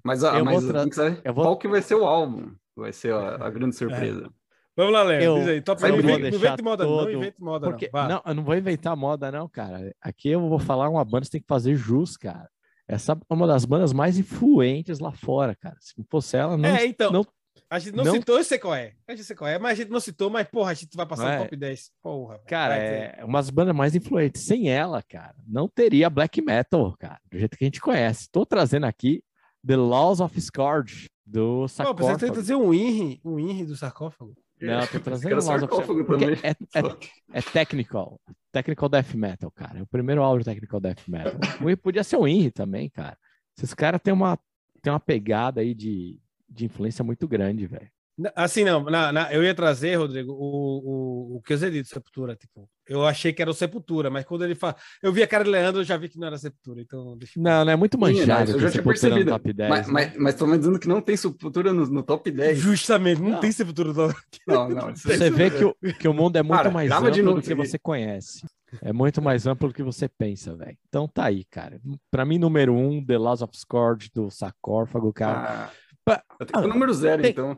Mas, 0.04 0.24
ah, 0.24 0.38
Eu 0.38 0.46
mas 0.46 0.64
tra- 0.66 0.86
que 0.90 1.28
eu 1.28 1.34
vou- 1.34 1.44
qual 1.46 1.58
que 1.58 1.68
vai 1.68 1.82
ser 1.82 1.96
o 1.96 2.06
álbum? 2.06 2.52
Vai 2.76 2.94
ser 2.94 3.14
a, 3.14 3.36
a 3.46 3.50
grande 3.50 3.76
surpresa. 3.76 4.30
Vamos 4.78 4.94
lá, 4.94 5.04
Leandro. 5.04 5.26
Eu- 5.26 5.36
Diz 5.40 5.48
aí, 5.48 5.62
top 5.62 5.82
eu 5.84 5.88
1. 5.88 5.92
Não 5.92 6.00
invente, 6.00 6.36
invente 6.36 6.64
moda, 6.64 6.84
não. 6.86 6.92
todo- 6.92 7.04
Não 7.06 7.12
invente 7.18 7.42
moda, 7.42 7.68
Porque, 7.70 7.90
não. 7.94 8.08
Não, 8.08 8.22
eu 8.26 8.34
não 8.36 8.44
vou 8.44 8.56
inventar 8.56 8.96
moda, 8.96 9.32
não, 9.32 9.48
cara. 9.50 9.94
Aqui 10.02 10.30
eu 10.30 10.40
vou 10.48 10.60
falar 10.60 10.88
uma 10.90 11.04
banda, 11.04 11.26
você 11.26 11.32
tem 11.32 11.42
que 11.42 11.48
fazer 11.48 11.76
jus, 11.76 12.16
cara. 12.16 12.48
Essa 12.88 13.14
é 13.14 13.34
uma 13.34 13.48
das 13.48 13.64
bandas 13.66 13.92
mais 13.94 14.18
influentes 14.20 15.00
lá 15.00 15.12
fora, 15.12 15.56
cara. 15.56 15.76
Se 15.80 15.94
não 15.98 16.06
fosse 16.10 16.36
ela, 16.38 16.58
não. 16.58 16.70
é, 16.70 16.86
então. 16.86 17.12
não- 17.12 17.26
a 17.72 17.80
gente 17.80 17.96
não, 17.96 18.04
não- 18.04 18.12
citou, 18.14 18.38
eu 18.38 18.44
sei 18.44 18.60
qual 18.60 18.76
é. 18.76 18.94
A 19.08 19.12
gente 19.16 19.24
sei 19.26 19.36
qual 19.36 19.50
é, 19.50 19.58
mas 19.58 19.72
a 19.72 19.76
gente 19.82 19.90
não 19.92 20.00
citou, 20.00 20.30
mas, 20.30 20.48
porra, 20.48 20.72
a 20.72 20.74
gente 20.74 20.96
vai 20.96 21.06
passar 21.06 21.32
É. 21.34 21.38
no 21.38 21.44
top 21.46 21.56
10. 21.56 21.92
Porra. 22.04 22.40
Cara, 22.48 22.76
é 22.78 23.24
umas 23.26 23.50
bandas 23.50 23.76
mais 23.76 23.96
influentes. 23.96 24.44
Sem 24.44 24.70
ela, 24.70 25.02
cara, 25.02 25.34
não 25.48 25.68
teria 25.68 26.10
black 26.10 26.42
metal, 26.42 26.96
cara, 27.00 27.20
do 27.32 27.40
jeito 27.40 27.58
que 27.58 27.64
a 27.64 27.68
gente 27.68 27.80
conhece. 27.82 28.28
Tô 28.32 28.46
trazendo 28.46 28.86
aqui 28.86 29.24
The 29.66 29.76
Laws 29.78 30.20
of 30.20 30.40
Scourge, 30.40 31.10
do 31.26 31.62
Pô, 31.62 31.68
você 31.68 31.76
Sarcófago. 31.76 32.20
tenta 32.20 32.42
dizer 32.42 32.56
um 32.56 32.74
INRI, 32.74 33.22
um 33.24 33.40
INRI 33.40 33.66
do 33.66 33.76
sarcófago. 33.78 34.36
Não, 34.60 34.86
tô 34.86 35.00
trazendo 35.00 35.30
Quero 35.30 35.36
Laws 35.46 35.48
of 35.50 35.60
sarcófago 35.60 36.06
porque 36.06 36.26
também. 36.36 36.40
é, 36.44 36.50
é, 36.80 37.40
é 37.40 37.42
technical. 37.42 38.20
Technical 38.52 38.90
Death 38.90 39.14
Metal, 39.16 39.50
cara. 39.50 39.80
É 39.80 39.82
o 39.82 39.88
primeiro 39.88 40.22
álbum 40.22 40.40
de 40.40 40.46
Technical 40.46 40.80
Death 40.80 41.08
Metal. 41.08 41.34
O- 41.62 41.78
Podia 41.82 42.04
ser 42.04 42.18
o 42.18 42.28
INRI 42.28 42.52
também, 42.52 42.90
cara. 42.90 43.18
Esses 43.58 43.74
caras 43.74 44.00
têm 44.04 44.14
uma, 44.14 44.38
têm 44.82 44.92
uma 44.94 45.00
pegada 45.00 45.62
aí 45.62 45.74
de, 45.74 46.20
de 46.52 46.66
influência 46.66 47.04
muito 47.04 47.28
grande, 47.28 47.66
velho. 47.66 47.90
Assim, 48.36 48.64
não, 48.64 48.84
na- 48.84 49.12
na- 49.12 49.34
eu 49.34 49.42
ia 49.44 49.56
trazer, 49.56 49.96
Rodrigo, 49.96 50.32
o, 50.34 51.34
o, 51.36 51.38
o 51.38 51.42
que 51.42 51.54
eu 51.54 51.58
disse, 51.58 51.86
Sepultura. 51.94 52.36
Tipo, 52.36 52.70
eu 52.88 53.04
achei 53.08 53.32
que 53.34 53.42
era 53.42 53.50
o 53.50 53.54
Sepultura, 53.54 54.10
mas 54.12 54.26
quando 54.26 54.44
ele 54.44 54.54
fala. 54.54 54.76
Eu 55.02 55.12
vi 55.12 55.24
a 55.24 55.28
cara 55.28 55.44
de 55.46 55.50
Leandro, 55.50 55.82
eu 55.82 55.86
já 55.86 55.98
vi 55.98 56.08
que 56.10 56.20
não 56.20 56.28
era 56.28 56.38
Sepultura. 56.38 56.82
Então, 56.82 57.18
deixa 57.18 57.40
eu- 57.40 57.42
Não, 57.44 57.66
não 57.66 57.72
é 57.72 57.76
muito 57.76 57.96
Sim, 57.96 58.02
manjado 58.02 58.52
eu 58.52 58.56
ter 58.58 58.62
já 58.64 58.70
tinha 58.72 58.84
no 58.84 58.88
percebido. 58.90 59.32
top 59.32 59.54
10. 59.54 59.70
Mas, 59.70 59.88
né? 59.88 59.94
mas, 59.94 60.18
mas 60.18 60.36
tô 60.36 60.46
me 60.46 60.58
dizendo 60.58 60.78
que 60.78 60.88
não 60.90 61.02
tem 61.02 61.18
Sepultura 61.18 61.74
no, 61.74 61.88
no 61.88 62.04
top 62.04 62.30
10. 62.30 62.60
Justamente, 62.60 63.22
não, 63.22 63.30
Não. 63.32 63.40
tem 63.40 63.52
Sepultura. 63.52 63.94
do- 63.94 64.14
Não, 64.46 64.70
não. 64.70 64.90
isso- 64.92 65.08
Você 65.08 65.30
vê 65.32 65.50
que 65.50 65.64
o, 65.64 65.76
que 65.98 66.08
o 66.08 66.14
mundo 66.14 66.36
é 66.36 66.44
muito 66.44 66.58
Cara, 66.58 66.70
mais 66.70 66.92
amplo 66.92 67.10
de 67.12 67.24
novo 67.24 67.40
do 67.42 67.44
que 67.48 67.56
você 67.56 67.80
conhece. 67.80 68.46
É 68.82 68.94
muito 68.94 69.22
mais 69.22 69.48
amplo 69.48 69.68
do 69.70 69.74
que 69.74 69.84
você 69.84 70.08
pensa, 70.08 70.56
velho. 70.56 70.78
Então 70.88 71.06
tá 71.08 71.26
aí, 71.26 71.44
cara. 71.46 71.80
Pra 72.12 72.24
mim, 72.26 72.38
número 72.38 72.74
um, 72.74 73.04
The 73.04 73.18
Laws 73.18 73.42
of 73.42 73.58
Scourge, 73.58 74.10
do 74.14 74.30
Sarcófago, 74.30 75.12
cara. 75.12 75.66
Ah, 75.66 75.72
Pôr 76.06 76.64
o 76.66 76.68
número 76.68 76.94
zero, 76.94 77.22
tem- 77.22 77.32
então. 77.32 77.58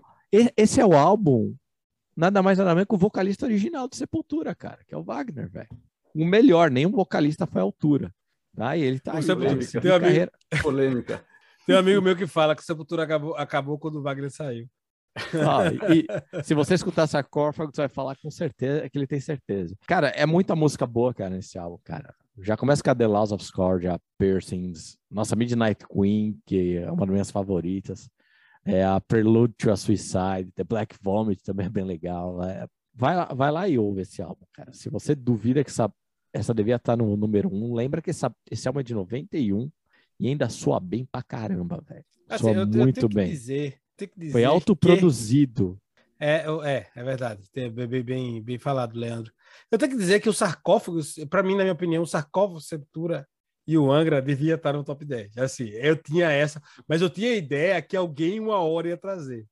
Esse 0.57 0.81
é 0.81 0.85
o 0.85 0.93
álbum, 0.93 1.55
nada 2.15 2.41
mais 2.41 2.57
nada 2.57 2.73
menos 2.73 2.87
que 2.87 2.95
o 2.95 2.97
vocalista 2.97 3.45
original 3.45 3.87
do 3.87 3.95
Sepultura, 3.95 4.55
cara, 4.55 4.79
que 4.87 4.93
é 4.93 4.97
o 4.97 5.03
Wagner, 5.03 5.49
velho. 5.49 5.69
O 6.15 6.25
melhor, 6.25 6.69
nenhum 6.71 6.91
vocalista 6.91 7.45
foi 7.45 7.61
à 7.61 7.63
altura. 7.63 8.13
Tá? 8.55 8.75
E 8.77 8.81
ele 8.83 8.99
tá 8.99 9.15
aí, 9.17 9.23
Sepultura- 9.23 9.55
velho. 9.55 9.81
tem 9.81 9.91
um 9.91 9.95
amigo- 9.95 10.05
carreira- 10.09 10.31
Polêmica. 10.61 11.25
Tem 11.65 11.75
um 11.75 11.79
amigo 11.79 12.01
meu 12.01 12.15
que 12.15 12.27
fala 12.27 12.55
que 12.55 12.63
Sepultura 12.63 13.03
acabou, 13.03 13.35
acabou 13.35 13.79
quando 13.79 13.95
o 13.95 14.01
Wagner 14.01 14.29
saiu. 14.31 14.67
E, 15.15 15.15
e 16.39 16.43
se 16.43 16.53
você 16.55 16.73
escutar 16.73 17.05
Sarcófago, 17.07 17.71
você 17.73 17.81
vai 17.81 17.89
falar 17.89 18.15
com 18.17 18.29
certeza 18.31 18.89
que 18.89 18.97
ele 18.97 19.07
tem 19.07 19.19
certeza. 19.19 19.75
Cara, 19.87 20.07
é 20.09 20.25
muita 20.25 20.55
música 20.55 20.85
boa, 20.87 21.13
cara, 21.13 21.29
nesse 21.29 21.57
álbum, 21.57 21.77
cara. 21.83 22.13
Já 22.39 22.57
começa 22.57 22.81
com 22.83 22.89
a 22.89 22.95
The 22.95 23.05
Laws 23.07 23.31
of 23.31 23.43
Scourge, 23.45 23.87
a 23.87 23.99
Piercings, 24.17 24.97
nossa 25.09 25.35
Midnight 25.35 25.85
Queen, 25.87 26.39
que 26.47 26.77
é 26.77 26.91
uma 26.91 27.05
das 27.05 27.09
minhas 27.13 27.31
favoritas. 27.31 28.09
É 28.65 28.83
a 28.83 28.99
Prelude 29.01 29.53
to 29.57 29.71
a 29.71 29.75
Suicide, 29.75 30.51
The 30.55 30.63
Black 30.63 30.95
Vomit 31.01 31.43
também 31.43 31.65
é 31.65 31.69
bem 31.69 31.83
legal. 31.83 32.41
é. 32.43 32.65
vai, 32.93 33.15
lá, 33.15 33.25
vai 33.25 33.51
lá 33.51 33.67
e 33.67 33.77
ouve 33.77 34.01
esse 34.01 34.21
álbum, 34.21 34.45
cara. 34.53 34.71
Se 34.73 34.89
você 34.89 35.13
duvida 35.13 35.63
que 35.63 35.69
essa, 35.69 35.91
essa 36.31 36.53
devia 36.53 36.75
estar 36.77 36.95
no 36.95 37.17
número 37.17 37.49
um, 37.53 37.73
lembra 37.73 38.01
que 38.01 38.09
essa, 38.09 38.33
esse 38.49 38.67
álbum 38.67 38.79
é 38.79 38.83
de 38.83 38.93
91 38.93 39.69
e 40.19 40.27
ainda 40.29 40.47
soa 40.47 40.79
bem 40.79 41.03
pra 41.05 41.21
caramba, 41.21 41.83
velho. 41.87 42.05
Assim, 42.29 42.43
Soa 42.45 42.53
eu, 42.53 42.59
eu 42.61 42.67
muito 42.67 43.09
que 43.09 43.15
bem. 43.15 43.29
dizer. 43.29 43.77
Tenho 43.97 44.11
que 44.11 44.19
dizer 44.19 44.31
Foi 44.31 44.41
que- 44.41 44.45
autoproduzido. 44.47 45.77
É, 46.19 46.47
eu- 46.47 46.63
é, 46.63 46.87
é 46.95 47.03
verdade. 47.03 47.43
Bem, 47.53 47.69
bem, 48.03 48.41
bem 48.41 48.57
falado, 48.57 48.97
Leandro. 48.97 49.33
Eu 49.69 49.77
tenho 49.77 49.91
que 49.91 49.97
dizer 49.97 50.21
que 50.21 50.29
o 50.29 50.33
sarcófago, 50.33 50.99
para 51.29 51.43
mim, 51.43 51.55
na 51.55 51.63
minha 51.63 51.73
opinião, 51.73 52.01
o 52.03 52.07
sarcófago, 52.07 52.61
Sepultura 52.61 53.27
e 53.65 53.77
o 53.77 53.91
Angra 53.91 54.21
devia 54.21 54.55
estar 54.55 54.73
no 54.73 54.83
top 54.83 55.05
10. 55.05 55.37
Assim, 55.37 55.69
eu 55.69 55.95
tinha 55.95 56.31
essa, 56.31 56.61
mas 56.87 57.01
eu 57.01 57.09
tinha 57.09 57.31
a 57.31 57.35
ideia 57.35 57.81
que 57.81 57.95
alguém 57.95 58.39
uma 58.39 58.57
hora 58.57 58.89
ia 58.89 58.97
trazer. 58.97 59.45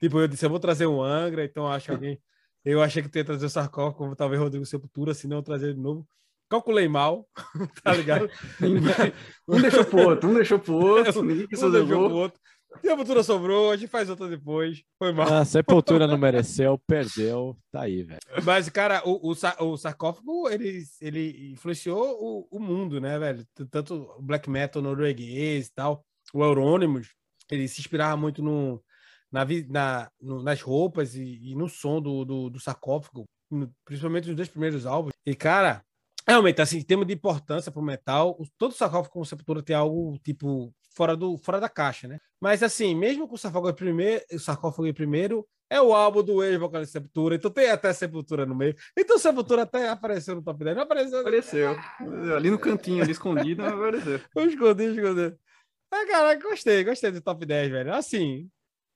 Tipo, 0.00 0.20
eu 0.20 0.28
disse, 0.28 0.44
eu 0.44 0.50
vou 0.50 0.60
trazer 0.60 0.86
o 0.86 1.02
Angra, 1.02 1.44
então 1.44 1.66
acho 1.66 1.86
que 1.86 1.92
alguém. 1.92 2.20
Eu 2.64 2.82
achei 2.82 3.02
que 3.02 3.08
tu 3.08 3.16
ia 3.16 3.24
trazer 3.24 3.46
o 3.46 3.50
sarcófago, 3.50 3.96
como 3.96 4.16
talvez 4.16 4.40
Rodrigo 4.40 4.66
Sepultura, 4.66 5.14
se 5.14 5.28
não 5.28 5.42
trazer 5.42 5.72
de 5.74 5.80
novo. 5.80 6.06
Calculei 6.48 6.88
mal, 6.88 7.26
tá 7.82 7.94
ligado? 7.94 8.28
Um 9.48 9.60
deixou 9.60 9.84
pro 9.84 10.08
outro, 10.08 10.28
um 10.28 10.34
deixou 10.34 10.58
pro 10.58 10.74
outro, 10.84 11.22
ninguém 11.22 11.46
quis 11.46 11.62
Um 11.62 11.70
deixou 11.70 12.08
pro 12.08 12.16
outro. 12.16 12.40
Sepultura 12.80 13.22
sobrou, 13.22 13.70
a 13.70 13.76
gente 13.76 13.88
faz 13.88 14.08
outra 14.10 14.28
depois. 14.28 14.82
Foi 14.98 15.12
mal. 15.12 15.32
A 15.32 15.44
Sepultura 15.44 16.06
não 16.06 16.18
mereceu, 16.18 16.78
perdeu, 16.86 17.56
tá 17.72 17.82
aí, 17.82 18.02
velho. 18.02 18.20
Mas, 18.44 18.68
cara, 18.68 19.02
o, 19.06 19.30
o, 19.32 19.64
o 19.64 19.76
sarcófago, 19.76 20.48
ele, 20.48 20.82
ele 21.00 21.52
influenciou 21.52 22.16
o, 22.20 22.48
o 22.50 22.60
mundo, 22.60 23.00
né, 23.00 23.18
velho? 23.18 23.44
Tanto 23.70 23.94
o 24.18 24.22
black 24.22 24.48
metal 24.50 24.82
norueguês 24.82 25.66
e 25.68 25.72
tal, 25.74 26.04
o 26.34 26.44
Euronymous, 26.44 27.08
ele 27.50 27.66
se 27.66 27.80
inspirava 27.80 28.16
muito 28.16 28.42
no, 28.42 28.82
na, 29.32 29.44
na, 29.68 30.10
no- 30.20 30.42
nas 30.42 30.60
roupas 30.60 31.14
e, 31.14 31.50
e 31.50 31.54
no 31.54 31.68
som 31.68 32.00
do, 32.00 32.24
do, 32.24 32.50
do 32.50 32.60
sarcófago, 32.60 33.24
no- 33.50 33.72
principalmente 33.84 34.26
nos 34.28 34.36
dois 34.36 34.48
primeiros 34.48 34.84
álbuns. 34.86 35.12
E, 35.24 35.34
cara, 35.34 35.82
realmente, 36.28 36.60
assim, 36.60 36.78
em 36.78 36.82
termos 36.82 37.06
de 37.06 37.14
importância 37.14 37.72
pro 37.72 37.80
metal, 37.82 38.36
todo 38.58 38.74
sarcófago 38.74 39.12
com 39.14 39.24
sepultura 39.24 39.62
tem 39.62 39.74
algo, 39.74 40.18
tipo, 40.22 40.72
fora, 40.96 41.14
do, 41.14 41.36
fora 41.36 41.60
da 41.60 41.68
caixa, 41.68 42.08
né? 42.08 42.18
Mas, 42.40 42.62
assim, 42.62 42.94
mesmo 42.94 43.28
com 43.28 43.34
o 43.34 43.38
sarcófago 43.38 43.70
em 43.70 43.74
primeiro, 43.74 44.24
o 44.32 44.38
sarcófago 44.38 44.86
em 44.88 44.94
primeiro, 44.94 45.46
é 45.68 45.80
o 45.80 45.92
álbum 45.92 46.22
do 46.22 46.42
ex-vocalista 46.42 46.98
Sepultura, 46.98 47.34
então 47.34 47.50
tem 47.50 47.68
até 47.70 47.92
Sepultura 47.92 48.46
no 48.46 48.54
meio. 48.54 48.74
Então 48.96 49.18
Sepultura 49.18 49.62
até 49.62 49.88
apareceu 49.88 50.36
no 50.36 50.42
top 50.42 50.64
10, 50.64 50.76
não 50.76 50.84
apareceu. 50.84 51.20
Apareceu. 51.20 51.76
Ali 52.34 52.50
no 52.50 52.58
cantinho, 52.58 53.02
ali 53.02 53.12
escondido, 53.12 53.64
apareceu. 53.64 54.20
Eu 54.34 54.48
escondi, 54.48 54.84
escondi. 54.84 55.36
Ah, 55.92 56.06
caraca, 56.06 56.48
gostei, 56.48 56.84
gostei 56.84 57.10
do 57.10 57.20
top 57.20 57.44
10, 57.44 57.70
velho. 57.70 57.94
Assim, 57.94 58.48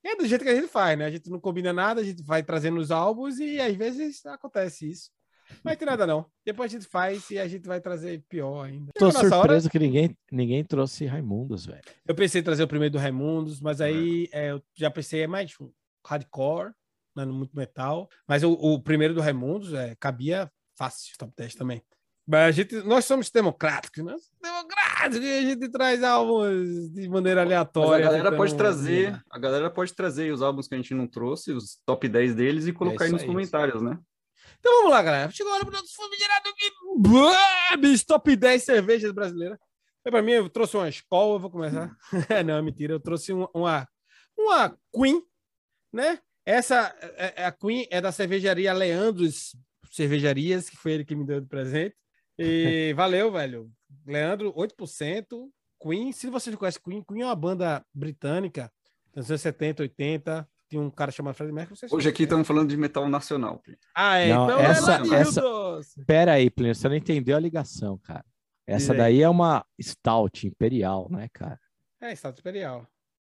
É 0.05 0.17
do 0.17 0.27
jeito 0.27 0.45
que 0.45 0.51
a 0.51 0.55
gente 0.55 0.69
faz, 0.69 0.99
né? 0.99 1.07
A 1.07 1.11
gente 1.11 1.29
não 1.29 1.41
combina 1.41 1.73
nada, 1.73 2.01
a 2.01 2.05
gente 2.05 2.23
vai 2.23 2.43
trazendo 2.43 2.81
os 2.81 2.91
álbuns 2.91 3.39
e 3.39 3.61
às 3.61 3.77
vezes 3.77 4.25
acontece 4.27 4.91
isso. 4.91 5.11
Não 5.51 5.61
vai 5.65 5.77
ter 5.77 5.85
nada, 5.85 6.07
não. 6.07 6.27
Depois 6.45 6.71
a 6.71 6.79
gente 6.79 6.89
faz 6.89 7.31
e 7.31 7.39
a 7.39 7.47
gente 7.47 7.67
vai 7.67 7.81
trazer 7.81 8.23
pior 8.29 8.65
ainda. 8.65 8.93
Tô 8.95 9.07
nossa 9.07 9.19
hora, 9.19 9.29
surpreso 9.29 9.71
que 9.71 9.79
ninguém, 9.79 10.17
ninguém 10.31 10.65
trouxe 10.65 11.07
Raimundos, 11.07 11.67
velho. 11.67 11.83
Eu 12.07 12.15
pensei 12.15 12.41
em 12.41 12.45
trazer 12.45 12.63
o 12.63 12.69
primeiro 12.69 12.93
do 12.93 12.99
Raimundos, 12.99 13.61
mas 13.61 13.81
aí 13.81 14.29
é, 14.33 14.53
eu 14.53 14.63
já 14.77 14.91
pensei 14.91 15.23
é 15.23 15.27
mais 15.27 15.53
um 15.61 15.71
hardcore, 16.07 16.73
né, 17.17 17.25
muito 17.25 17.57
metal. 17.57 18.09
Mas 18.27 18.43
o, 18.43 18.53
o 18.53 18.81
primeiro 18.81 19.15
do 19.15 19.21
Raimundos 19.21 19.75
é, 19.75 19.95
cabia 19.99 20.51
fácil, 20.77 21.17
top 21.19 21.33
10 21.37 21.55
também. 21.55 21.83
Mas 22.27 22.41
a 22.41 22.51
gente, 22.53 22.77
nós 22.83 23.05
somos 23.05 23.29
democráticos, 23.29 24.05
nós 24.05 24.23
somos 24.23 24.39
democráticos, 24.41 25.19
a 25.19 25.41
gente 25.41 25.69
traz 25.69 26.03
álbuns 26.05 26.91
de 26.93 27.09
maneira 27.09 27.41
Mas 27.41 27.53
a 27.53 27.55
aleatória. 27.57 28.07
galera 28.07 28.37
pode 28.37 28.55
trazer, 28.55 29.21
a 29.29 29.39
galera 29.39 29.69
pode 29.69 29.95
trazer 29.95 30.33
os 30.33 30.41
álbuns 30.41 30.69
que 30.69 30.75
a 30.75 30.79
gente 30.79 30.95
não 30.95 31.09
trouxe, 31.09 31.53
os 31.53 31.81
top 31.85 32.09
10 32.09 32.35
deles 32.37 32.67
e 32.69 32.73
colocar 32.73 33.05
aí 33.05 33.09
isso 33.09 33.15
nos 33.15 33.23
aí, 33.23 33.29
comentários, 33.29 33.83
né? 33.83 33.99
Então 34.61 34.73
vamos 34.79 34.91
lá, 34.91 35.03
galera. 35.03 35.31
Chegou 35.33 35.53
a 35.53 35.57
hora 35.57 35.65
do 35.65 35.71
nosso 35.71 35.95
famigerado 35.97 36.51
Guibs 37.77 38.05
Top 38.05 38.37
10 38.37 38.63
cervejas 38.63 39.11
brasileiras. 39.13 39.59
Foi 40.03 40.13
Pra 40.13 40.23
mim, 40.23 40.33
eu 40.33 40.49
trouxe 40.49 40.77
uma 40.77 40.89
escola, 40.89 41.35
eu 41.35 41.41
vou 41.41 41.51
começar. 41.51 41.95
Não, 42.47 42.57
é 42.57 42.63
mentira. 42.63 42.93
Eu 42.95 43.01
trouxe 43.01 43.33
uma, 43.33 43.49
uma, 43.55 43.89
uma 44.39 44.79
Queen, 44.95 45.23
né? 45.93 46.19
Essa, 46.45 46.95
é- 47.01 47.35
é- 47.39 47.45
a 47.47 47.53
Queen 47.53 47.87
é 47.91 48.01
da 48.01 48.13
cervejaria 48.13 48.73
Leandros 48.73 49.55
Cervejarias, 49.91 50.69
que 50.71 50.77
foi 50.77 50.93
ele 50.93 51.05
que 51.05 51.15
me 51.17 51.27
deu 51.27 51.41
de 51.41 51.47
presente. 51.47 51.97
E 52.39 52.93
valeu, 52.97 53.31
velho. 53.33 53.71
Leandro, 54.07 54.53
8%. 54.55 55.49
Queen, 55.83 56.13
se 56.13 56.29
você 56.29 56.51
não 56.51 56.59
conhece 56.59 56.81
Queen, 56.81 57.03
Queen 57.03 57.23
é 57.23 57.27
uma 57.27 57.35
banda 57.35 57.85
britânica, 57.95 58.71
anos 59.17 59.41
70, 59.41 59.83
80. 59.83 60.49
Tinha 60.71 60.81
um 60.81 60.89
cara 60.89 61.11
chamado 61.11 61.35
Fred 61.35 61.53
Mercury. 61.53 61.77
vocês 61.77 61.93
Hoje 61.93 62.09
aqui 62.09 62.23
estamos 62.23 62.47
falando 62.47 62.69
de 62.69 62.77
metal 62.77 63.09
nacional. 63.09 63.61
Ah, 63.95 64.19
é. 64.19 64.33
Não, 64.33 64.45
então 64.45 64.61
essa- 64.61 65.03
é 65.03 65.15
essa- 65.21 65.41
Doce. 65.41 66.05
Pera 66.05 66.35
aí, 66.35 66.49
Plínio, 66.49 66.75
você 66.75 66.89
não 66.89 66.95
entendeu 66.95 67.37
a 67.37 67.41
ligação, 67.41 67.99
cara. 67.99 68.25
Essa 68.67 68.95
daí 68.95 69.21
é 69.21 69.29
uma 69.29 69.67
Stout 69.83 70.47
Imperial, 70.47 71.09
né, 71.11 71.29
cara? 71.33 71.59
É, 72.01 72.13
Estado 72.13 72.39
Imperial. 72.39 72.87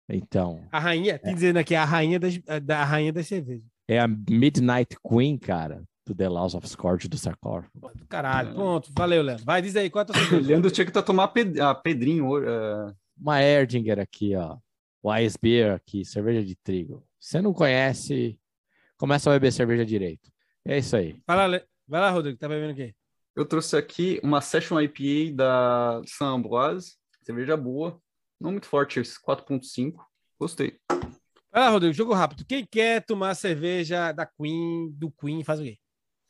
Então, 0.08 0.64
A 0.72 0.80
rainha, 0.80 1.20
tem 1.20 1.34
dizendo 1.34 1.58
aqui, 1.58 1.76
a 1.76 1.84
rainha 1.84 2.18
das, 2.20 2.40
da 2.64 2.80
a 2.82 2.86
rainha 2.86 3.12
das 3.12 3.28
cervejas. 3.28 3.66
é 3.88 4.00
a 4.00 4.08
Midnight 4.08 4.96
Queen, 5.06 5.38
cara, 5.38 5.84
do 6.08 6.16
The 6.16 6.30
Laws 6.30 6.56
of 6.56 6.66
Scourge 6.70 7.10
do 7.10 7.18
Sarcófago. 7.18 7.92
Caralho, 8.08 8.52
É. 8.52 8.54
pronto. 8.54 8.92
Valeu, 8.96 9.22
Leandro. 9.22 9.44
Vai, 9.44 9.62
diz 9.62 9.76
aí, 9.76 9.90
qual 9.90 10.02
é 10.02 10.04
a 10.04 10.06
tua? 10.06 10.14
Leandro 10.62 10.72
tinha 10.72 10.86
que 10.86 10.92
tá 10.92 11.02
tomar 11.02 11.28
ped- 11.30 11.60
a 11.60 11.76
Pedrinho 11.76 12.38
é, 12.48 12.94
Uma 13.20 13.42
Erdinger 13.44 14.00
aqui, 14.00 14.36
ó. 14.36 14.58
Wise 15.08 15.38
Beer 15.42 15.74
aqui, 15.74 16.04
cerveja 16.04 16.44
de 16.44 16.56
trigo. 16.56 17.08
Você 17.20 17.42
não 17.42 17.54
conhece, 17.54 18.40
começa 18.98 19.30
a 19.30 19.34
beber 19.34 19.52
cerveja 19.52 19.86
direito. 19.86 20.32
É 20.66 20.78
isso 20.80 20.96
aí. 20.96 21.22
Vai 21.28 21.38
lá, 21.38 21.46
Le- 21.46 21.66
vai 21.88 22.02
lá, 22.02 22.10
Rodrigo, 22.10 22.38
tá 22.40 22.48
bebendo 22.48 22.74
o 22.74 22.76
quê? 22.76 22.96
Eu 23.36 23.46
trouxe 23.46 23.76
aqui 23.78 24.20
uma 24.24 24.42
Session 24.42 24.80
IPA 24.82 25.36
da 25.36 26.02
San 26.08 26.28
Ambroise, 26.28 26.96
cerveja 27.22 27.56
boa, 27.56 28.02
não 28.40 28.52
muito 28.52 28.66
forte, 28.66 29.00
esse 29.00 29.22
4.5. 29.22 30.04
Gostei. 30.40 30.80
Vai 31.52 31.62
lá, 31.64 31.70
Rodrigo, 31.70 31.94
jogo 31.94 32.14
rápido. 32.14 32.44
Quem 32.46 32.66
quer 32.66 33.06
tomar 33.06 33.36
cerveja 33.36 34.12
da 34.12 34.26
Queen, 34.26 34.92
do 34.94 35.12
Queen, 35.12 35.44
faz 35.44 35.60
o 35.60 35.64
quê? 35.64 35.78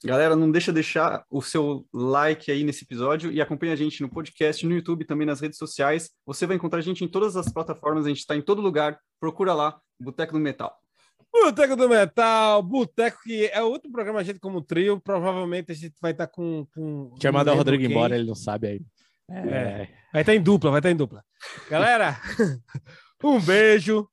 Galera, 0.04 0.36
não 0.36 0.52
deixa 0.52 0.72
de 0.72 0.76
deixar 0.76 1.26
o 1.30 1.42
seu 1.42 1.86
like 1.94 2.52
aí 2.52 2.64
nesse 2.64 2.84
episódio 2.84 3.32
e 3.32 3.42
acompanha 3.42 3.74
a 3.74 3.76
gente 3.76 4.02
no 4.02 4.10
podcast, 4.10 4.66
no 4.66 4.76
YouTube, 4.76 5.06
também 5.06 5.26
nas 5.26 5.40
redes 5.40 5.58
sociais. 5.58 6.12
Você 6.26 6.46
vai 6.46 6.58
encontrar 6.58 6.80
a 6.80 6.84
gente 6.84 7.04
em 7.04 7.08
todas 7.08 7.36
as 7.36 7.52
plataformas, 7.52 8.06
a 8.06 8.10
gente 8.10 8.20
está 8.20 8.36
em 8.36 8.42
todo 8.42 8.62
lugar. 8.62 9.00
Procura 9.20 9.54
lá, 9.54 9.80
Boteco 10.00 10.34
do 10.34 10.40
Metal. 10.40 10.76
Boteco 11.32 11.76
do 11.76 11.90
Metal, 11.90 12.62
Boteco, 12.64 13.20
que 13.24 13.48
é 13.48 13.62
outro 13.62 13.92
programa, 13.92 14.20
a 14.20 14.24
gente 14.24 14.40
como 14.40 14.62
trio. 14.62 15.00
Provavelmente 15.02 15.72
a 15.72 15.76
gente 15.76 15.96
vai 16.02 16.12
estar 16.12 16.28
com. 16.28 16.66
com 16.74 17.14
Tinha 17.20 17.32
não 17.32 17.40
mandado 17.40 17.56
o 17.56 17.58
Rodrigo 17.58 17.82
quem. 17.84 17.92
embora, 17.92 18.16
ele 18.16 18.28
não 18.28 18.36
sabe 18.36 18.68
aí. 18.68 18.82
É. 19.30 19.40
É. 19.40 19.90
Vai 20.14 20.22
estar 20.22 20.36
em 20.36 20.42
dupla, 20.42 20.72
vai 20.72 20.80
estar 20.80 20.92
em 20.92 20.96
dupla. 20.96 21.24
Galera, 21.70 22.18
um 23.24 23.40
beijo. 23.42 24.08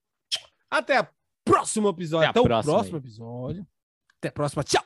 Até 0.70 1.00
o 1.00 1.06
próximo 1.44 1.88
episódio. 1.90 2.30
Até 2.30 2.40
Até, 2.40 2.40
o 2.40 2.62
próximo 2.62 2.96
aí. 2.96 3.02
episódio. 3.02 3.66
Até 4.18 4.28
a 4.28 4.32
próxima. 4.32 4.64
Tchau. 4.64 4.82